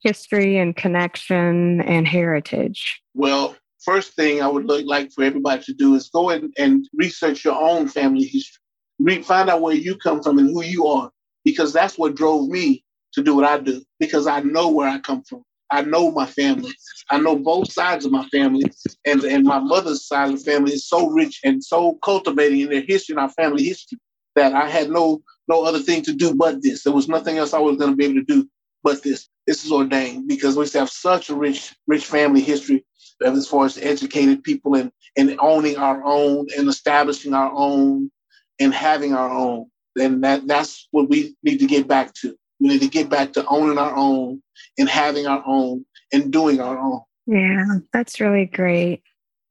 history 0.00 0.58
and 0.58 0.76
connection 0.76 1.80
and 1.82 2.06
heritage. 2.06 3.00
Well, 3.14 3.56
first 3.84 4.14
thing 4.14 4.42
I 4.42 4.48
would 4.48 4.66
like 4.66 5.12
for 5.12 5.24
everybody 5.24 5.62
to 5.64 5.74
do 5.74 5.94
is 5.94 6.08
go 6.08 6.30
and 6.30 6.88
research 6.94 7.44
your 7.44 7.60
own 7.60 7.88
family 7.88 8.24
history 8.24 8.60
Re- 8.98 9.22
find 9.22 9.50
out 9.50 9.62
where 9.62 9.74
you 9.74 9.96
come 9.96 10.22
from 10.22 10.38
and 10.38 10.50
who 10.50 10.64
you 10.64 10.86
are, 10.86 11.10
because 11.44 11.72
that's 11.72 11.98
what 11.98 12.16
drove 12.16 12.48
me 12.48 12.84
to 13.14 13.22
do 13.22 13.36
what 13.36 13.44
I 13.44 13.58
do. 13.58 13.82
Because 14.00 14.26
I 14.26 14.40
know 14.40 14.70
where 14.70 14.88
I 14.88 15.00
come 15.00 15.22
from. 15.24 15.42
I 15.70 15.82
know 15.82 16.10
my 16.12 16.26
family. 16.26 16.72
I 17.10 17.20
know 17.20 17.36
both 17.36 17.72
sides 17.72 18.04
of 18.06 18.12
my 18.12 18.26
family, 18.28 18.64
and 19.06 19.22
and 19.24 19.44
my 19.44 19.58
mother's 19.60 20.06
side 20.06 20.30
of 20.32 20.38
the 20.38 20.50
family 20.50 20.72
is 20.74 20.88
so 20.88 21.08
rich 21.08 21.40
and 21.44 21.62
so 21.62 21.98
cultivating 22.04 22.60
in 22.60 22.70
their 22.70 22.82
history 22.86 23.14
and 23.14 23.20
our 23.20 23.30
family 23.30 23.64
history 23.64 23.98
that 24.36 24.54
I 24.54 24.68
had 24.68 24.90
no 24.90 25.22
no 25.48 25.64
other 25.64 25.80
thing 25.80 26.02
to 26.02 26.14
do 26.14 26.34
but 26.34 26.62
this. 26.62 26.84
There 26.84 26.92
was 26.92 27.08
nothing 27.08 27.38
else 27.38 27.54
I 27.54 27.58
was 27.60 27.76
going 27.76 27.90
to 27.90 27.96
be 27.96 28.04
able 28.06 28.16
to 28.16 28.24
do 28.24 28.48
but 28.82 29.02
this. 29.02 29.28
This 29.46 29.64
is 29.64 29.72
ordained 29.72 30.28
because 30.28 30.56
we 30.56 30.68
have 30.78 30.90
such 30.90 31.30
a 31.30 31.34
rich 31.34 31.74
rich 31.86 32.06
family 32.06 32.40
history 32.40 32.84
as 33.24 33.48
far 33.48 33.66
as 33.66 33.78
educated 33.78 34.44
people 34.44 34.74
and 34.76 34.92
and 35.16 35.36
owning 35.40 35.76
our 35.76 36.02
own 36.04 36.46
and 36.56 36.68
establishing 36.68 37.34
our 37.34 37.52
own 37.54 38.10
and 38.60 38.74
having 38.74 39.14
our 39.14 39.30
own. 39.30 39.66
And 39.98 40.22
that, 40.24 40.46
that's 40.46 40.88
what 40.90 41.08
we 41.08 41.36
need 41.42 41.58
to 41.58 41.66
get 41.66 41.88
back 41.88 42.14
to. 42.14 42.36
We 42.60 42.68
need 42.68 42.80
to 42.80 42.88
get 42.88 43.08
back 43.08 43.32
to 43.34 43.46
owning 43.46 43.78
our 43.78 43.94
own 43.94 44.42
and 44.78 44.88
having 44.88 45.26
our 45.26 45.42
own 45.46 45.84
and 46.12 46.32
doing 46.32 46.60
our 46.60 46.78
own. 46.78 47.00
Yeah, 47.26 47.64
that's 47.92 48.20
really 48.20 48.46
great. 48.46 49.02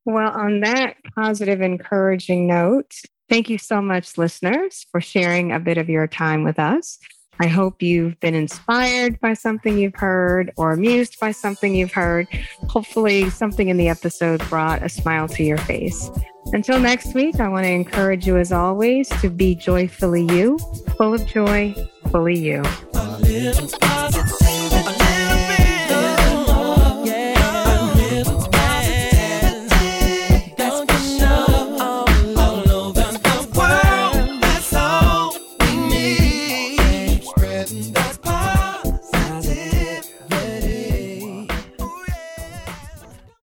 Well, 0.05 0.31
on 0.31 0.61
that 0.61 0.95
positive, 1.15 1.61
encouraging 1.61 2.47
note, 2.47 2.93
thank 3.29 3.49
you 3.49 3.57
so 3.57 3.81
much, 3.81 4.17
listeners, 4.17 4.85
for 4.91 5.01
sharing 5.01 5.51
a 5.51 5.59
bit 5.59 5.77
of 5.77 5.89
your 5.89 6.07
time 6.07 6.43
with 6.43 6.59
us. 6.59 6.97
I 7.39 7.47
hope 7.47 7.83
you've 7.83 8.19
been 8.19 8.33
inspired 8.33 9.19
by 9.19 9.33
something 9.33 9.77
you've 9.77 9.95
heard 9.95 10.51
or 10.57 10.71
amused 10.71 11.19
by 11.19 11.31
something 11.31 11.75
you've 11.75 11.93
heard. 11.93 12.27
Hopefully, 12.69 13.29
something 13.29 13.67
in 13.67 13.77
the 13.77 13.89
episode 13.89 14.39
brought 14.49 14.83
a 14.83 14.89
smile 14.89 15.27
to 15.29 15.43
your 15.43 15.57
face. 15.57 16.09
Until 16.53 16.79
next 16.79 17.13
week, 17.13 17.39
I 17.39 17.49
want 17.49 17.65
to 17.65 17.71
encourage 17.71 18.25
you, 18.25 18.38
as 18.38 18.51
always, 18.51 19.10
to 19.21 19.29
be 19.29 19.53
joyfully 19.53 20.23
you, 20.23 20.57
full 20.97 21.13
of 21.13 21.25
joy, 21.27 21.75
fully 22.12 22.39
you. 22.39 22.63